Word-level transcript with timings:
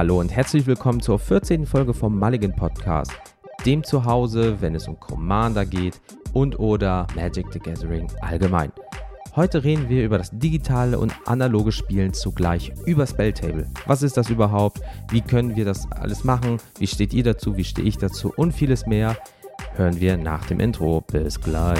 Hallo 0.00 0.18
und 0.18 0.34
herzlich 0.34 0.66
willkommen 0.66 1.02
zur 1.02 1.18
14. 1.18 1.66
Folge 1.66 1.92
vom 1.92 2.18
Mulligan 2.18 2.56
Podcast, 2.56 3.12
dem 3.66 3.84
Zuhause, 3.84 4.58
wenn 4.62 4.74
es 4.74 4.88
um 4.88 4.98
Commander 4.98 5.66
geht 5.66 6.00
und 6.32 6.58
oder 6.58 7.06
Magic 7.14 7.52
the 7.52 7.58
Gathering 7.58 8.10
allgemein. 8.22 8.72
Heute 9.36 9.62
reden 9.62 9.90
wir 9.90 10.06
über 10.06 10.16
das 10.16 10.30
digitale 10.30 10.98
und 10.98 11.14
analoge 11.26 11.70
Spielen 11.70 12.14
zugleich 12.14 12.72
über 12.86 13.06
Spelltable. 13.06 13.68
Was 13.84 14.02
ist 14.02 14.16
das 14.16 14.30
überhaupt? 14.30 14.80
Wie 15.10 15.20
können 15.20 15.54
wir 15.54 15.66
das 15.66 15.86
alles 15.92 16.24
machen? 16.24 16.56
Wie 16.78 16.86
steht 16.86 17.12
ihr 17.12 17.24
dazu? 17.24 17.58
Wie 17.58 17.64
stehe 17.64 17.86
ich 17.86 17.98
dazu? 17.98 18.32
Und 18.34 18.52
vieles 18.52 18.86
mehr 18.86 19.18
hören 19.74 20.00
wir 20.00 20.16
nach 20.16 20.46
dem 20.46 20.60
Intro. 20.60 21.02
Bis 21.02 21.38
gleich. 21.38 21.78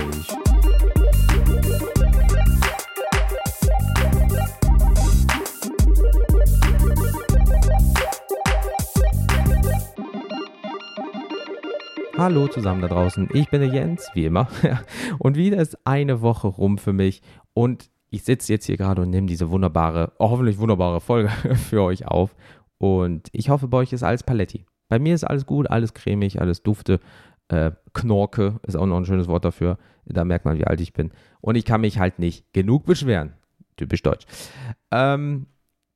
Hallo 12.21 12.49
zusammen 12.49 12.83
da 12.83 12.89
draußen, 12.89 13.31
ich 13.33 13.49
bin 13.49 13.63
der 13.63 13.71
Jens, 13.71 14.11
wie 14.13 14.27
immer. 14.27 14.47
Und 15.19 15.39
wieder 15.39 15.57
ist 15.57 15.79
eine 15.87 16.21
Woche 16.21 16.49
rum 16.49 16.77
für 16.77 16.93
mich 16.93 17.23
und 17.55 17.91
ich 18.11 18.25
sitze 18.25 18.53
jetzt 18.53 18.67
hier 18.67 18.77
gerade 18.77 19.01
und 19.01 19.09
nehme 19.09 19.27
diese 19.27 19.49
wunderbare, 19.49 20.13
oh, 20.19 20.29
hoffentlich 20.29 20.59
wunderbare 20.59 21.01
Folge 21.01 21.31
für 21.71 21.81
euch 21.81 22.07
auf. 22.07 22.37
Und 22.77 23.29
ich 23.33 23.49
hoffe, 23.49 23.69
bei 23.69 23.79
euch 23.79 23.95
ist 23.95 24.03
alles 24.03 24.23
Paletti. 24.23 24.67
Bei 24.91 24.99
mir 24.99 25.15
ist 25.15 25.25
alles 25.25 25.47
gut, 25.47 25.71
alles 25.71 25.95
cremig, 25.95 26.43
alles 26.43 26.63
dufte. 26.63 27.01
Äh, 27.49 27.71
Knorke 27.95 28.61
ist 28.67 28.77
auch 28.77 28.85
noch 28.85 28.99
ein 28.99 29.07
schönes 29.07 29.27
Wort 29.27 29.47
dafür. 29.47 29.79
Da 30.05 30.27
merkt 30.27 30.45
man, 30.45 30.59
wie 30.59 30.67
alt 30.67 30.83
ich 30.83 30.93
bin. 30.93 31.13
Und 31.41 31.55
ich 31.55 31.65
kann 31.65 31.81
mich 31.81 31.99
halt 31.99 32.19
nicht 32.19 32.53
genug 32.53 32.85
beschweren. 32.85 33.33
Typisch 33.79 34.03
deutsch. 34.03 34.27
Ähm, 34.91 35.47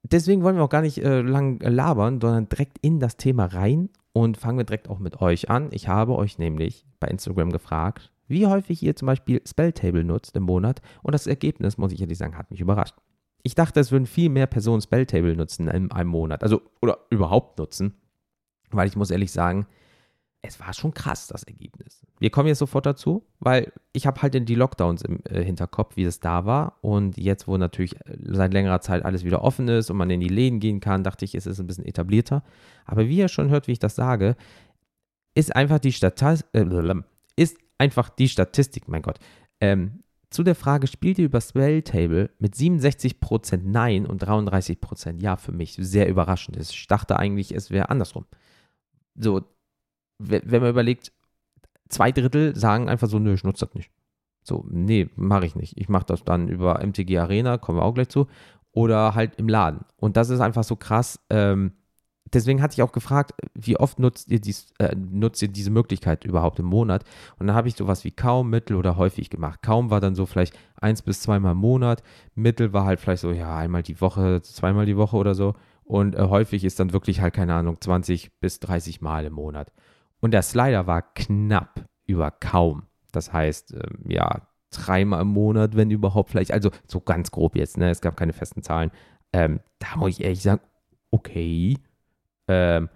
deswegen 0.03 0.43
wollen 0.43 0.57
wir 0.57 0.65
auch 0.65 0.71
gar 0.71 0.81
nicht 0.81 1.05
äh, 1.05 1.21
lang 1.21 1.61
labern, 1.61 2.19
sondern 2.19 2.49
direkt 2.49 2.79
in 2.81 2.99
das 2.99 3.19
Thema 3.19 3.45
rein 3.45 3.91
und 4.15 4.37
fangen 4.39 4.57
wir 4.57 4.65
direkt 4.65 4.89
auch 4.89 5.01
mit 5.01 5.21
euch 5.21 5.51
an. 5.51 5.69
Ich 5.73 5.89
habe 5.89 6.17
euch 6.17 6.39
nämlich 6.39 6.87
bei 7.01 7.09
Instagram 7.09 7.51
gefragt, 7.51 8.13
wie 8.29 8.47
häufig 8.47 8.83
ihr 8.83 8.97
zum 8.97 9.07
Beispiel 9.07 9.43
Spelltable 9.47 10.05
nutzt 10.05 10.37
im 10.37 10.45
Monat 10.45 10.81
und 11.03 11.13
das 11.13 11.27
Ergebnis, 11.27 11.77
muss 11.77 11.93
ich 11.93 12.01
ehrlich 12.01 12.17
sagen, 12.17 12.39
hat 12.39 12.51
mich 12.51 12.61
überrascht. 12.61 12.95
Ich 13.43 13.55
dachte, 13.55 13.81
es 13.81 13.93
würden 13.93 14.07
viel 14.07 14.31
mehr 14.31 14.47
Personen 14.47 14.81
Spelltable 14.81 15.37
nutzen 15.37 15.69
in 15.69 15.91
einem 15.91 16.09
Monat, 16.09 16.43
also 16.43 16.63
oder 16.81 17.01
überhaupt 17.11 17.59
nutzen, 17.59 17.95
weil 18.71 18.87
ich 18.87 18.97
muss 18.97 19.11
ehrlich 19.11 19.33
sagen, 19.33 19.67
es 20.47 20.61
war 20.61 20.75
schon 20.75 20.93
krass, 20.93 21.27
das 21.27 21.43
Ergebnis. 21.45 22.03
Wir 22.19 22.31
kommen 22.31 22.49
jetzt 22.49 22.59
sofort 22.59 22.85
dazu, 22.85 23.25
weil 23.41 23.73
ich 23.93 24.07
habe 24.07 24.21
halt 24.21 24.49
die 24.49 24.55
Lockdowns 24.55 25.03
im 25.03 25.21
äh, 25.25 25.43
Hinterkopf, 25.43 25.97
wie 25.97 26.05
es 26.05 26.21
da 26.21 26.45
war. 26.45 26.79
Und 26.83 27.17
jetzt, 27.17 27.49
wo 27.49 27.57
natürlich 27.57 27.97
äh, 28.07 28.17
seit 28.21 28.53
längerer 28.53 28.81
Zeit 28.81 29.05
alles 29.05 29.25
wieder 29.25 29.43
offen 29.43 29.69
ist 29.69 29.91
und 29.91 29.97
man 29.97 30.11
in 30.11 30.21
die 30.21 30.29
Läden 30.29 30.61
gehen 30.61 30.81
kann, 30.81 31.03
dachte 31.03 31.25
ich, 31.25 31.35
es 31.35 31.47
ist 31.47 31.61
ein 31.61 31.67
bisschen 31.67 31.87
etablierter. 31.87 32.43
Aber 32.85 33.09
wie 33.09 33.17
ihr 33.17 33.29
schon 33.29 33.49
hört, 33.49 33.69
wie 33.69 33.73
ich 33.73 33.79
das 33.79 33.95
sage, 33.95 34.37
ist 35.35 35.57
einfach 35.57 35.79
die, 35.79 35.93
Stati 35.93 36.41
äh, 36.53 36.95
ist 37.37 37.57
einfach 37.79 38.11
die 38.11 38.29
Statistik, 38.29 38.87
mein 38.87 39.03
Gott. 39.03 39.19
Ähm, 39.61 40.03
zu 40.29 40.43
der 40.43 40.55
Frage, 40.55 40.89
spielt 40.89 41.19
ihr 41.19 41.27
über 41.27 41.41
Spelltable 41.41 42.31
mit 42.39 42.55
67% 42.55 43.61
Nein 43.65 44.05
und 44.05 44.23
33% 44.23 45.23
Ja 45.23 45.37
für 45.37 45.53
mich 45.53 45.77
sehr 45.79 46.09
überraschend 46.09 46.57
ist. 46.57 46.73
Ich 46.73 46.87
dachte 46.87 47.19
eigentlich, 47.19 47.55
es 47.55 47.71
wäre 47.71 47.89
andersrum. 47.89 48.27
So, 49.15 49.43
wenn 50.19 50.63
man 50.63 50.71
überlegt, 50.71 51.13
zwei 51.89 52.13
Drittel 52.13 52.57
sagen 52.57 52.89
einfach 52.89 53.09
so, 53.09 53.19
nö, 53.19 53.35
ich 53.35 53.45
nutze 53.45 53.67
das 53.67 53.75
nicht. 53.75 53.91
So, 54.43 54.65
nee, 54.69 55.09
mache 55.17 55.47
ich 55.47 55.57
nicht. 55.57 55.79
Ich 55.79 55.89
mache 55.89 56.07
das 56.07 56.25
dann 56.25 56.49
über 56.49 56.85
MTG 56.85 57.19
Arena, 57.19 57.59
kommen 57.59 57.79
wir 57.79 57.85
auch 57.85 57.95
gleich 57.95 58.09
zu, 58.09 58.27
oder 58.73 59.15
halt 59.15 59.37
im 59.37 59.49
Laden. 59.49 59.85
Und 59.97 60.17
das 60.17 60.29
ist 60.29 60.41
einfach 60.41 60.65
so 60.65 60.77
krass. 60.77 61.19
Ähm, 61.31 61.73
deswegen 62.33 62.61
hatte 62.61 62.75
ich 62.75 62.83
auch 62.83 62.93
gefragt, 62.93 63.33
wie 63.55 63.79
oft 63.79 63.99
nutzt 63.99 64.31
ihr, 64.31 64.41
dies, 64.41 64.73
äh, 64.79 64.95
nutzt 64.95 65.41
ihr 65.41 65.49
diese 65.49 65.71
Möglichkeit 65.71 66.25
überhaupt 66.25 66.59
im 66.59 66.67
Monat? 66.67 67.05
Und 67.39 67.47
dann 67.47 67.57
habe 67.57 67.69
ich 67.69 67.77
sowas 67.77 68.05
wie 68.05 68.11
kaum, 68.11 68.51
mittel 68.51 68.77
oder 68.77 68.97
häufig 68.97 69.31
gemacht. 69.31 69.63
Kaum 69.63 69.91
war 69.91 70.01
dann 70.01 70.15
so 70.15 70.27
vielleicht 70.27 70.59
eins 70.77 71.01
bis 71.03 71.21
zweimal 71.23 71.53
im 71.53 71.59
Monat. 71.59 72.03
Mittel 72.35 72.73
war 72.73 72.85
halt 72.85 73.01
vielleicht 73.01 73.23
so, 73.23 73.33
ja, 73.33 73.57
einmal 73.57 73.83
die 73.83 74.01
Woche, 74.01 74.43
zweimal 74.43 74.85
die 74.85 74.97
Woche 74.97 75.17
oder 75.17 75.35
so. 75.35 75.55
Und 75.85 76.17
äh, 76.17 76.23
häufig 76.23 76.65
ist 76.65 76.81
dann 76.81 76.93
wirklich 76.93 77.21
halt, 77.21 77.35
keine 77.35 77.55
Ahnung, 77.55 77.81
20 77.81 78.41
bis 78.41 78.59
30 78.61 79.01
Mal 79.01 79.25
im 79.27 79.35
Monat. 79.35 79.73
Und 80.25 80.31
der 80.31 80.41
Slider 80.41 80.87
war 80.87 81.03
knapp 81.03 81.85
über 82.07 82.31
kaum. 82.31 82.85
Das 83.13 83.35
heißt, 83.35 83.75
ähm, 83.75 84.11
ja, 84.11 84.49
dreimal 84.71 85.21
im 85.21 85.29
Monat, 85.29 85.77
wenn 85.77 85.91
überhaupt 85.91 86.31
vielleicht, 86.31 86.51
also 86.51 86.71
so 86.87 87.03
ganz 87.03 87.31
grob 87.31 87.57
jetzt, 87.57 87.77
ne? 87.77 87.91
Es 87.91 88.01
gab 88.01 88.17
keine 88.17 88.33
festen 88.33 88.63
Zahlen. 88.63 88.91
Ähm, 89.35 89.61
da 89.81 89.97
muss 89.99 90.13
ich 90.13 90.25
ehrlich 90.25 90.41
sagen, 90.41 90.63
okay. 91.11 91.77
Ähm, 92.49 92.89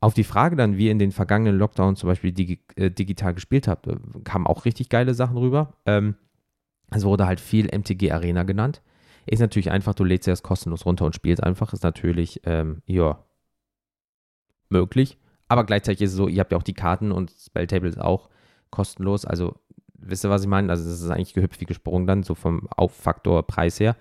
auf 0.00 0.14
die 0.14 0.24
Frage 0.24 0.56
dann, 0.56 0.76
wie 0.76 0.86
ihr 0.86 0.90
in 0.90 0.98
den 0.98 1.12
vergangenen 1.12 1.56
Lockdowns 1.56 2.00
zum 2.00 2.08
Beispiel 2.08 2.32
digi 2.32 2.58
äh, 2.74 2.90
digital 2.90 3.32
gespielt 3.32 3.68
habt, 3.68 3.86
äh, 3.86 3.94
kamen 4.24 4.48
auch 4.48 4.64
richtig 4.64 4.88
geile 4.88 5.14
Sachen 5.14 5.36
rüber. 5.36 5.74
Ähm, 5.86 6.16
es 6.90 7.04
wurde 7.04 7.28
halt 7.28 7.38
viel 7.38 7.66
MTG 7.66 8.10
Arena 8.10 8.42
genannt. 8.42 8.82
Ist 9.24 9.38
natürlich 9.38 9.70
einfach, 9.70 9.94
du 9.94 10.02
lädst 10.02 10.26
erst 10.26 10.42
kostenlos 10.42 10.84
runter 10.84 11.04
und 11.04 11.14
spielst 11.14 11.44
einfach. 11.44 11.72
Ist 11.72 11.84
natürlich, 11.84 12.40
ähm, 12.44 12.82
ja, 12.86 13.24
möglich. 14.68 15.16
Aber 15.48 15.64
gleichzeitig 15.64 16.02
ist 16.02 16.10
es 16.12 16.16
so, 16.16 16.28
ihr 16.28 16.40
habt 16.40 16.52
ja 16.52 16.58
auch 16.58 16.62
die 16.62 16.74
Karten 16.74 17.12
und 17.12 17.30
Spelltable 17.30 17.88
ist 17.88 18.00
auch 18.00 18.28
kostenlos. 18.70 19.24
Also, 19.24 19.56
wisst 19.94 20.24
ihr, 20.24 20.30
was 20.30 20.42
ich 20.42 20.48
meine? 20.48 20.70
Also, 20.70 20.88
das 20.88 21.00
ist 21.00 21.10
eigentlich 21.10 21.34
gehüpft 21.34 21.60
wie 21.60 21.66
gesprungen 21.66 22.06
dann, 22.06 22.22
so 22.22 22.34
vom 22.34 22.68
Auffaktor 22.76 23.46
Preis 23.46 23.78
her. 23.80 23.96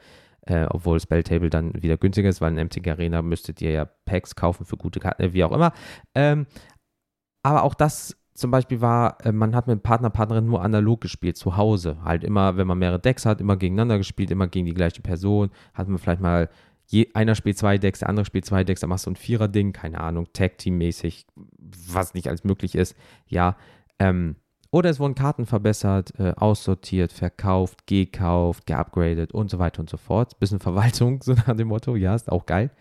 Äh, 0.48 0.68
obwohl 0.70 1.00
Spelltable 1.00 1.50
dann 1.50 1.74
wieder 1.82 1.98
günstiger 1.98 2.30
ist, 2.30 2.40
weil 2.40 2.56
in 2.56 2.68
MTG 2.68 2.92
Arena 2.92 3.24
müsstet 3.24 3.62
ihr 3.62 3.72
ja 3.72 3.86
Packs 3.86 4.36
kaufen 4.36 4.64
für 4.64 4.78
gute 4.78 5.00
Karten, 5.00 5.24
äh, 5.24 5.34
wie 5.34 5.44
auch 5.44 5.52
immer. 5.52 5.74
Ähm, 6.14 6.46
aber 7.42 7.64
auch 7.64 7.74
das 7.74 8.16
zum 8.36 8.52
Beispiel 8.52 8.82
war, 8.82 9.18
äh, 9.26 9.32
man 9.32 9.56
hat 9.56 9.66
mit 9.66 9.82
Partner, 9.82 10.10
Partnerin 10.10 10.46
nur 10.46 10.62
analog 10.62 11.02
gespielt, 11.02 11.38
zu 11.38 11.58
Hause. 11.58 11.98
Halt 12.04 12.24
immer, 12.24 12.58
wenn 12.58 12.68
man 12.68 12.78
mehrere 12.78 13.00
Decks 13.00 13.26
hat, 13.26 13.42
immer 13.42 13.56
gegeneinander 13.58 13.98
gespielt, 13.98 14.30
immer 14.30 14.48
gegen 14.48 14.66
die 14.66 14.74
gleiche 14.74 15.02
Person. 15.02 15.50
Hat 15.74 15.88
man 15.88 15.98
vielleicht 15.98 16.22
mal 16.22 16.50
je, 16.88 17.10
einer 17.14 17.36
spielt 17.36 17.58
zwei 17.58 17.78
Decks, 17.78 18.00
der 18.00 18.10
andere 18.10 18.26
spielt 18.26 18.46
zwei 18.46 18.64
Decks, 18.64 18.82
dann 18.82 18.90
machst 18.90 19.06
du 19.06 19.12
ein 19.12 19.16
Vierer-Ding, 19.16 19.74
keine 19.74 20.02
Ahnung, 20.02 20.28
Tag-Team-mäßig, 20.34 21.26
was 21.90 22.14
nicht 22.14 22.28
alles 22.28 22.44
möglich 22.44 22.76
ist, 22.76 22.96
ja. 23.28 23.58
Ähm, 24.00 24.36
oder 24.72 24.90
es 24.90 25.00
wurden 25.00 25.16
Karten 25.16 25.46
verbessert, 25.46 26.14
äh, 26.20 26.34
aussortiert, 26.36 27.14
verkauft, 27.14 27.88
gekauft, 27.88 28.66
geupgradet 28.66 29.32
und 29.32 29.50
so 29.50 29.58
weiter 29.58 29.80
und 29.80 29.90
so 29.90 29.96
fort. 29.96 30.38
Bisschen 30.40 30.60
Verwaltung, 30.60 31.22
so 31.24 31.34
nach 31.34 31.56
dem 31.56 31.70
Motto, 31.70 31.96
ja, 31.96 32.14
ist 32.14 32.30
auch 32.30 32.46
geil. 32.46 32.72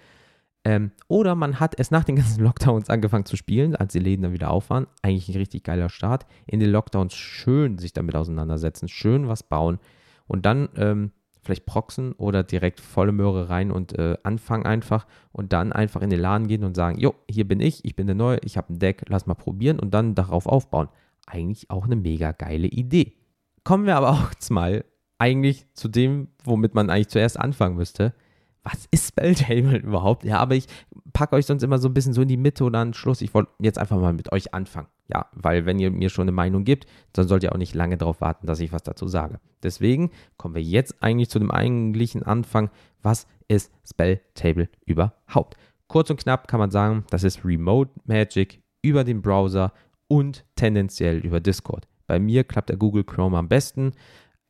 Ähm, 0.64 0.92
oder 1.08 1.34
man 1.34 1.60
hat 1.60 1.78
es 1.78 1.90
nach 1.90 2.04
den 2.04 2.16
ganzen 2.16 2.42
Lockdowns 2.42 2.88
angefangen 2.88 3.26
zu 3.26 3.36
spielen, 3.36 3.76
als 3.76 3.92
die 3.92 3.98
Läden 4.00 4.22
dann 4.22 4.32
wieder 4.32 4.50
auf 4.50 4.70
waren. 4.70 4.86
Eigentlich 5.02 5.28
ein 5.28 5.36
richtig 5.36 5.62
geiler 5.62 5.90
Start. 5.90 6.26
In 6.46 6.58
den 6.58 6.70
Lockdowns 6.70 7.14
schön 7.14 7.78
sich 7.78 7.92
damit 7.92 8.16
auseinandersetzen, 8.16 8.88
schön 8.88 9.28
was 9.28 9.42
bauen 9.42 9.78
und 10.26 10.46
dann 10.46 10.70
ähm, 10.76 11.12
vielleicht 11.44 11.66
proxen 11.66 12.12
oder 12.12 12.42
direkt 12.42 12.80
volle 12.80 13.12
Möhre 13.12 13.48
rein 13.48 13.70
und 13.70 13.98
äh, 13.98 14.16
anfangen 14.22 14.66
einfach 14.66 15.06
und 15.32 15.52
dann 15.52 15.72
einfach 15.72 16.02
in 16.02 16.10
den 16.10 16.20
Laden 16.20 16.46
gehen 16.46 16.64
und 16.64 16.74
sagen, 16.74 16.98
jo, 16.98 17.14
hier 17.30 17.46
bin 17.46 17.60
ich, 17.60 17.84
ich 17.84 17.96
bin 17.96 18.06
der 18.06 18.16
Neue, 18.16 18.38
ich 18.44 18.56
habe 18.56 18.72
ein 18.72 18.78
Deck, 18.78 19.04
lass 19.08 19.26
mal 19.26 19.34
probieren 19.34 19.78
und 19.78 19.92
dann 19.92 20.14
darauf 20.14 20.46
aufbauen. 20.46 20.88
Eigentlich 21.26 21.70
auch 21.70 21.84
eine 21.84 21.96
mega 21.96 22.32
geile 22.32 22.66
Idee. 22.66 23.14
Kommen 23.62 23.86
wir 23.86 23.96
aber 23.96 24.10
auch 24.12 24.32
jetzt 24.32 24.50
mal 24.50 24.84
eigentlich 25.18 25.66
zu 25.74 25.88
dem, 25.88 26.28
womit 26.42 26.74
man 26.74 26.90
eigentlich 26.90 27.08
zuerst 27.08 27.38
anfangen 27.38 27.76
müsste. 27.76 28.14
Was 28.64 28.86
ist 28.90 29.08
Spelltable 29.08 29.76
überhaupt? 29.76 30.24
Ja, 30.24 30.38
aber 30.38 30.54
ich 30.54 30.66
packe 31.12 31.36
euch 31.36 31.46
sonst 31.46 31.62
immer 31.62 31.78
so 31.78 31.88
ein 31.88 31.94
bisschen 31.94 32.14
so 32.14 32.22
in 32.22 32.28
die 32.28 32.38
Mitte 32.38 32.64
oder 32.64 32.78
an 32.78 32.94
Schluss. 32.94 33.20
Ich 33.20 33.34
wollte 33.34 33.50
jetzt 33.60 33.78
einfach 33.78 34.00
mal 34.00 34.14
mit 34.14 34.32
euch 34.32 34.54
anfangen. 34.54 34.88
Ja, 35.08 35.26
weil 35.32 35.66
wenn 35.66 35.78
ihr 35.78 35.90
mir 35.90 36.08
schon 36.08 36.22
eine 36.22 36.32
Meinung 36.32 36.64
gibt, 36.64 36.86
dann 37.12 37.28
sollt 37.28 37.42
ihr 37.42 37.52
auch 37.52 37.58
nicht 37.58 37.74
lange 37.74 37.98
darauf 37.98 38.22
warten, 38.22 38.46
dass 38.46 38.60
ich 38.60 38.72
was 38.72 38.82
dazu 38.82 39.06
sage. 39.06 39.38
Deswegen 39.62 40.10
kommen 40.38 40.54
wir 40.54 40.62
jetzt 40.62 41.02
eigentlich 41.02 41.28
zu 41.28 41.38
dem 41.38 41.50
eigentlichen 41.50 42.22
Anfang. 42.22 42.70
Was 43.02 43.26
ist 43.48 43.70
Spelltable 43.86 44.70
überhaupt? 44.86 45.56
Kurz 45.86 46.08
und 46.08 46.20
knapp 46.20 46.48
kann 46.48 46.58
man 46.58 46.70
sagen, 46.70 47.04
das 47.10 47.22
ist 47.22 47.44
Remote 47.44 47.90
Magic 48.06 48.62
über 48.80 49.04
den 49.04 49.20
Browser 49.20 49.72
und 50.08 50.44
tendenziell 50.56 51.18
über 51.18 51.40
Discord. 51.40 51.86
Bei 52.06 52.18
mir 52.18 52.44
klappt 52.44 52.70
der 52.70 52.76
Google 52.76 53.04
Chrome 53.04 53.36
am 53.36 53.48
besten. 53.48 53.92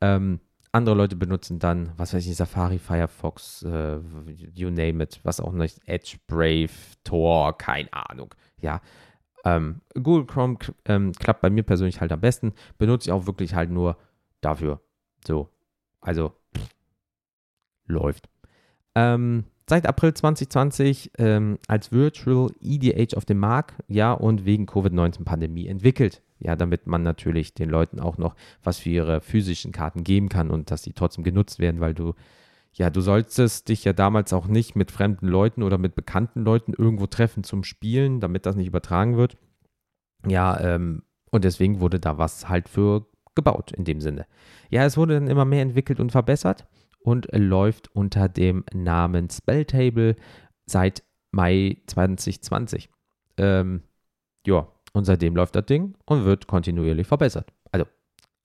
Ähm, 0.01 0.41
andere 0.75 0.97
Leute 0.97 1.17
benutzen 1.17 1.59
dann, 1.59 1.93
was 1.97 2.15
weiß 2.15 2.27
ich, 2.27 2.37
Safari, 2.37 2.79
Firefox, 2.79 3.63
äh, 3.63 3.99
you 4.55 4.71
name 4.71 5.03
it, 5.05 5.21
was 5.23 5.41
auch 5.41 5.53
nicht, 5.53 5.81
Edge, 5.87 6.17
Brave, 6.27 6.71
Tor, 7.05 7.57
keine 7.57 7.93
Ahnung. 7.93 8.35
Ja, 8.61 8.81
ähm, 9.45 9.83
Google 9.95 10.27
Chrome 10.27 10.59
ähm, 10.87 11.13
klappt 11.13 11.43
bei 11.43 11.51
mir 11.51 11.63
persönlich 11.63 12.01
halt 12.01 12.13
am 12.13 12.21
besten. 12.21 12.55
Benutze 12.79 13.09
ich 13.09 13.13
auch 13.13 13.27
wirklich 13.27 13.55
halt 13.55 13.71
nur 13.71 13.97
dafür. 14.41 14.81
So. 15.25 15.49
Also, 16.01 16.33
pff, 16.57 16.69
läuft. 17.87 18.29
Ähm, 18.95 19.45
seit 19.69 19.87
April 19.87 20.15
2020 20.15 21.13
ähm, 21.19 21.59
als 21.69 21.93
Virtual 21.93 22.51
EDH 22.61 23.17
auf 23.17 23.25
dem 23.25 23.39
Markt, 23.39 23.75
ja, 23.89 24.13
und 24.13 24.45
wegen 24.45 24.67
Covid-19-Pandemie 24.67 25.67
entwickelt. 25.67 26.23
Ja, 26.39 26.57
damit 26.57 26.87
man 26.87 27.03
natürlich 27.03 27.55
den 27.55 27.71
Leuten 27.71 28.01
auch 28.01 28.19
noch 28.19 28.35
was 28.63 28.79
für 28.79 28.91
ihre 28.91 29.21
physischen 29.21 29.73
Karten 29.73 30.05
geben 30.05 30.29
kann 30.29 30.51
und 30.51 30.71
dass 30.71 30.83
sie 30.83 30.93
trotzdem 30.93 31.25
genutzt 31.25 31.59
werden, 31.59 31.81
weil 31.81 31.95
du 31.95 32.15
ja, 32.77 32.91
du 32.91 33.01
solltest 33.01 33.69
dich 33.69 33.85
ja 33.85 33.93
damals 33.93 34.33
auch 34.33 34.49
nicht 34.49 34.75
mit 34.75 34.91
fremden 34.91 35.29
Leuten 35.29 35.63
oder 35.63 35.79
mit 35.79 35.95
bekannten 35.95 36.43
Leuten 36.43 36.75
irgendwo 36.77 37.07
treffen 37.07 37.45
zum 37.45 37.63
Spielen, 37.63 38.19
damit 38.19 38.47
das 38.47 38.57
nicht 38.57 38.67
übertragen 38.67 39.17
wird. 39.17 39.37
Ja, 40.27 40.59
ähm, 40.61 41.05
und 41.31 41.45
deswegen 41.45 41.79
wurde 41.79 42.01
da 42.01 42.19
was 42.19 42.49
halt 42.49 42.69
für 42.69 43.07
gebaut 43.37 43.71
in 43.71 43.85
dem 43.85 44.01
Sinne. 44.01 44.27
Ja, 44.71 44.85
es 44.85 44.97
wurde 44.97 45.15
dann 45.15 45.29
immer 45.29 45.45
mehr 45.45 45.63
entwickelt 45.63 46.01
und 46.01 46.11
verbessert 46.11 46.67
und 47.05 47.29
läuft 47.33 47.95
unter 47.95 48.29
dem 48.29 48.65
Namen 48.73 49.29
Spelltable 49.31 50.17
seit 50.67 51.05
Mai 51.31 51.77
2020. 51.87 52.89
Ähm, 53.37 53.83
ja, 54.47 54.67
und 54.95 55.05
seitdem 55.05 55.37
läuft 55.37 55.55
das 55.55 55.67
Ding 55.67 55.95
und 56.07 56.25
wird 56.25 56.47
kontinuierlich 56.47 57.07
verbessert. 57.07 57.53
Also 57.71 57.87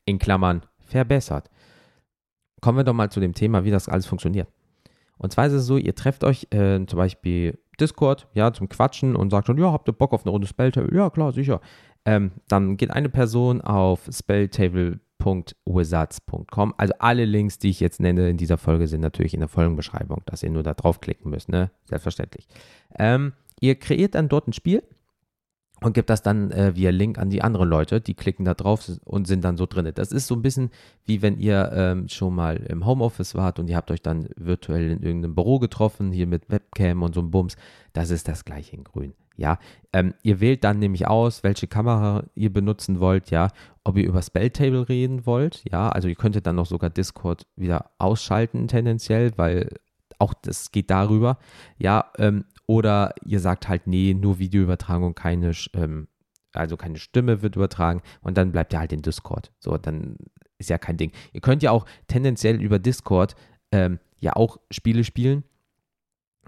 in 0.06 0.20
Klammern 0.20 0.64
verbessert. 0.80 1.50
Kommen 2.62 2.78
wir 2.78 2.84
doch 2.84 2.94
mal 2.94 3.10
zu 3.10 3.22
dem 3.22 3.34
Thema, 3.34 3.64
wie 3.64 3.72
das 3.72 3.88
alles 3.88 4.06
funktioniert. 4.06 4.50
Und 5.18 5.32
zwar 5.32 5.48
ist 5.48 5.54
es 5.54 5.66
so, 5.66 5.78
ihr 5.78 5.96
trefft 5.96 6.24
euch 6.24 6.48
äh, 6.52 6.86
zum 6.86 6.98
Beispiel 6.98 7.60
Discord, 7.80 8.28
ja, 8.34 8.52
zum 8.52 8.68
Quatschen 8.68 9.16
und 9.16 9.30
sagt 9.30 9.48
schon, 9.48 9.58
ja, 9.58 9.72
habt 9.72 9.88
ihr 9.88 9.94
Bock 9.94 10.12
auf 10.12 10.26
eine 10.26 10.32
Runde 10.32 10.48
Spelltable? 10.48 10.94
Ja, 10.94 11.10
klar, 11.10 11.32
sicher. 11.32 11.62
Ähm, 12.04 12.32
dann 12.50 12.76
geht 12.76 12.92
eine 12.92 13.10
Person 13.10 13.62
auf 13.62 14.02
spelltable.wizards.com. 15.20 16.74
Also 16.78 16.94
alle 17.00 17.26
Links, 17.26 17.60
die 17.60 17.70
ich 17.70 17.80
jetzt 17.80 18.00
nenne 18.00 18.30
in 18.30 18.38
dieser 18.38 18.58
Folge, 18.58 18.88
sind 18.88 19.02
natürlich 19.02 19.34
in 19.34 19.40
der 19.40 19.50
Folgenbeschreibung, 19.50 20.22
dass 20.26 20.44
ihr 20.44 20.50
nur 20.50 20.64
da 20.64 20.74
draufklicken 20.74 21.30
müsst, 21.30 21.50
ne? 21.50 21.72
Selbstverständlich. 21.86 22.48
Ähm, 22.98 23.34
ihr 23.60 23.76
kreiert 23.76 24.16
dann 24.16 24.30
dort 24.30 24.48
ein 24.48 24.54
Spiel 24.54 24.84
und 25.82 25.94
gibt 25.94 26.10
das 26.10 26.22
dann 26.22 26.52
äh, 26.52 26.76
via 26.76 26.92
Link 26.92 27.18
an 27.18 27.30
die 27.30 27.42
anderen 27.42 27.70
Leute. 27.70 28.02
Die 28.02 28.14
klicken 28.14 28.46
da 28.46 28.54
drauf 28.54 28.90
und 29.06 29.28
sind 29.28 29.44
dann 29.44 29.58
so 29.58 29.66
drin. 29.66 29.92
Das 29.96 30.12
ist 30.12 30.28
so 30.28 30.36
ein 30.36 30.42
bisschen 30.42 30.72
wie 31.06 31.22
wenn 31.22 31.38
ihr 31.38 31.72
ähm, 31.74 32.08
schon 32.08 32.36
mal 32.36 32.58
im 32.58 32.86
Homeoffice 32.86 33.36
wart 33.36 33.60
und 33.60 33.70
ihr 33.70 33.76
habt 33.76 33.92
euch 33.92 34.02
dann 34.02 34.30
virtuell 34.36 34.92
in 34.92 35.04
irgendeinem 35.04 35.36
Büro 35.36 35.60
getroffen, 35.60 36.12
hier 36.12 36.28
mit 36.28 36.50
Webcam 36.50 37.04
und 37.04 37.14
so 37.14 37.22
einem 37.22 37.32
Bums. 37.32 37.56
Das 37.94 38.10
ist 38.10 38.28
das 38.28 38.46
gleiche 38.46 38.76
in 38.76 38.84
grün. 38.84 39.14
Ja, 39.40 39.58
ähm, 39.94 40.14
ihr 40.22 40.42
wählt 40.42 40.66
dann 40.66 40.80
nämlich 40.80 41.08
aus, 41.08 41.44
welche 41.44 41.68
Kamera 41.68 42.26
ihr 42.36 42.52
benutzen 42.52 43.00
wollt, 43.00 43.32
ja, 43.32 43.48
ob 43.86 43.98
ihr 43.98 44.06
über 44.06 44.22
Spelltable 44.22 44.90
reden 44.90 45.26
wollt, 45.26 45.64
ja, 45.72 45.88
also 45.88 46.10
ihr 46.10 46.16
könntet 46.16 46.46
dann 46.46 46.58
noch 46.58 46.66
sogar 46.66 46.90
Discord 46.90 47.48
wieder 47.56 47.92
ausschalten 48.00 48.68
tendenziell, 48.68 49.32
weil 49.38 49.70
auch 50.18 50.34
das 50.34 50.72
geht 50.72 50.90
darüber, 50.90 51.38
ja, 51.78 52.12
ähm, 52.18 52.44
oder 52.68 53.14
ihr 53.26 53.40
sagt 53.40 53.70
halt, 53.70 53.88
nee, 53.88 54.14
nur 54.14 54.40
Videoübertragung, 54.40 55.16
keine, 55.16 55.54
ähm, 55.74 56.10
also 56.52 56.76
keine 56.76 56.98
Stimme 56.98 57.42
wird 57.42 57.56
übertragen 57.56 58.02
und 58.20 58.38
dann 58.38 58.52
bleibt 58.52 58.74
ihr 58.74 58.80
halt 58.80 58.92
in 58.92 59.02
Discord. 59.02 59.54
So, 59.60 59.78
dann 59.78 60.18
ist 60.58 60.70
ja 60.70 60.78
kein 60.78 60.98
Ding. 60.98 61.14
Ihr 61.32 61.40
könnt 61.40 61.64
ja 61.64 61.72
auch 61.72 61.86
tendenziell 62.08 62.62
über 62.62 62.78
Discord 62.78 63.36
ähm, 63.72 64.00
ja 64.20 64.34
auch 64.36 64.60
Spiele 64.70 65.06
spielen. 65.06 65.46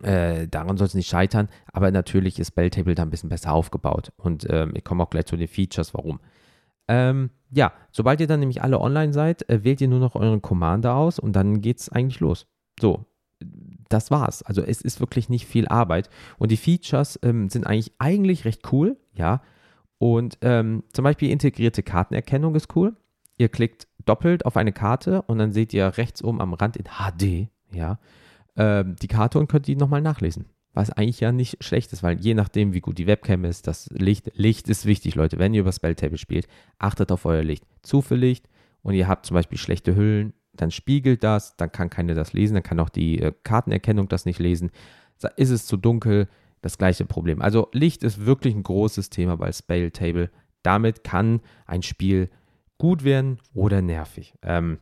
Äh, 0.03 0.47
daran 0.47 0.77
soll 0.77 0.87
es 0.87 0.95
nicht 0.95 1.09
scheitern, 1.09 1.49
aber 1.71 1.91
natürlich 1.91 2.39
ist 2.39 2.51
Belltable 2.51 2.95
da 2.95 3.03
ein 3.03 3.09
bisschen 3.09 3.29
besser 3.29 3.53
aufgebaut. 3.53 4.11
Und 4.17 4.47
ähm, 4.49 4.71
ich 4.75 4.83
komme 4.83 5.03
auch 5.03 5.09
gleich 5.09 5.25
zu 5.25 5.37
den 5.37 5.47
Features, 5.47 5.93
warum. 5.93 6.19
Ähm, 6.87 7.29
ja, 7.51 7.71
sobald 7.91 8.19
ihr 8.19 8.27
dann 8.27 8.39
nämlich 8.39 8.61
alle 8.61 8.79
online 8.79 9.13
seid, 9.13 9.47
äh, 9.49 9.63
wählt 9.63 9.81
ihr 9.81 9.87
nur 9.87 9.99
noch 9.99 10.15
euren 10.15 10.41
Commander 10.41 10.95
aus 10.95 11.19
und 11.19 11.35
dann 11.35 11.61
geht 11.61 11.79
es 11.79 11.89
eigentlich 11.89 12.19
los. 12.19 12.47
So, 12.79 13.05
das 13.89 14.11
war's. 14.11 14.41
Also 14.43 14.61
es 14.61 14.81
ist 14.81 14.99
wirklich 14.99 15.29
nicht 15.29 15.45
viel 15.45 15.67
Arbeit. 15.67 16.09
Und 16.37 16.51
die 16.51 16.57
Features 16.57 17.19
ähm, 17.23 17.49
sind 17.49 17.67
eigentlich, 17.67 17.93
eigentlich 17.99 18.45
recht 18.45 18.71
cool, 18.71 18.97
ja. 19.13 19.41
Und 19.97 20.39
ähm, 20.41 20.83
zum 20.93 21.03
Beispiel 21.03 21.29
integrierte 21.29 21.83
Kartenerkennung 21.83 22.55
ist 22.55 22.75
cool. 22.75 22.95
Ihr 23.37 23.49
klickt 23.49 23.87
doppelt 24.05 24.45
auf 24.45 24.57
eine 24.57 24.71
Karte 24.71 25.21
und 25.23 25.37
dann 25.37 25.51
seht 25.51 25.73
ihr 25.73 25.97
rechts 25.97 26.23
oben 26.23 26.41
am 26.41 26.53
Rand 26.53 26.77
in 26.77 26.85
HD, 26.85 27.49
ja, 27.71 27.99
ähm, 28.55 28.95
die 29.01 29.07
Karte 29.07 29.39
und 29.39 29.47
könnt 29.47 29.67
die 29.67 29.75
nochmal 29.75 30.01
nachlesen. 30.01 30.45
Was 30.73 30.89
eigentlich 30.89 31.19
ja 31.19 31.31
nicht 31.31 31.63
schlecht 31.63 31.91
ist, 31.91 32.01
weil 32.01 32.19
je 32.19 32.33
nachdem, 32.33 32.73
wie 32.73 32.79
gut 32.79 32.97
die 32.97 33.07
Webcam 33.07 33.43
ist, 33.43 33.67
das 33.67 33.89
Licht, 33.91 34.31
Licht 34.35 34.69
ist 34.69 34.85
wichtig, 34.85 35.15
Leute. 35.15 35.37
Wenn 35.37 35.53
ihr 35.53 35.61
über 35.61 35.71
Spelltable 35.71 36.17
spielt, 36.17 36.47
achtet 36.77 37.11
auf 37.11 37.25
euer 37.25 37.43
Licht. 37.43 37.65
Zu 37.81 38.01
viel 38.01 38.17
Licht 38.17 38.47
und 38.81 38.93
ihr 38.93 39.07
habt 39.07 39.25
zum 39.25 39.35
Beispiel 39.35 39.57
schlechte 39.57 39.95
Hüllen, 39.95 40.33
dann 40.53 40.71
spiegelt 40.71 41.23
das, 41.23 41.57
dann 41.57 41.71
kann 41.71 41.89
keiner 41.89 42.13
das 42.13 42.33
lesen, 42.33 42.53
dann 42.53 42.63
kann 42.63 42.79
auch 42.79 42.89
die 42.89 43.19
äh, 43.19 43.33
Kartenerkennung 43.43 44.07
das 44.07 44.25
nicht 44.25 44.39
lesen. 44.39 44.71
Ist 45.35 45.49
es 45.49 45.65
zu 45.65 45.77
dunkel, 45.77 46.27
das 46.61 46.77
gleiche 46.77 47.05
Problem. 47.05 47.41
Also 47.41 47.69
Licht 47.73 48.03
ist 48.03 48.25
wirklich 48.25 48.55
ein 48.55 48.63
großes 48.63 49.09
Thema 49.09 49.37
bei 49.37 49.51
Spell 49.51 49.91
Table. 49.91 50.29
Damit 50.63 51.03
kann 51.03 51.41
ein 51.65 51.81
Spiel 51.81 52.29
gut 52.77 53.03
werden 53.03 53.39
oder 53.53 53.81
nervig. 53.81 54.33
Ähm, 54.41 54.79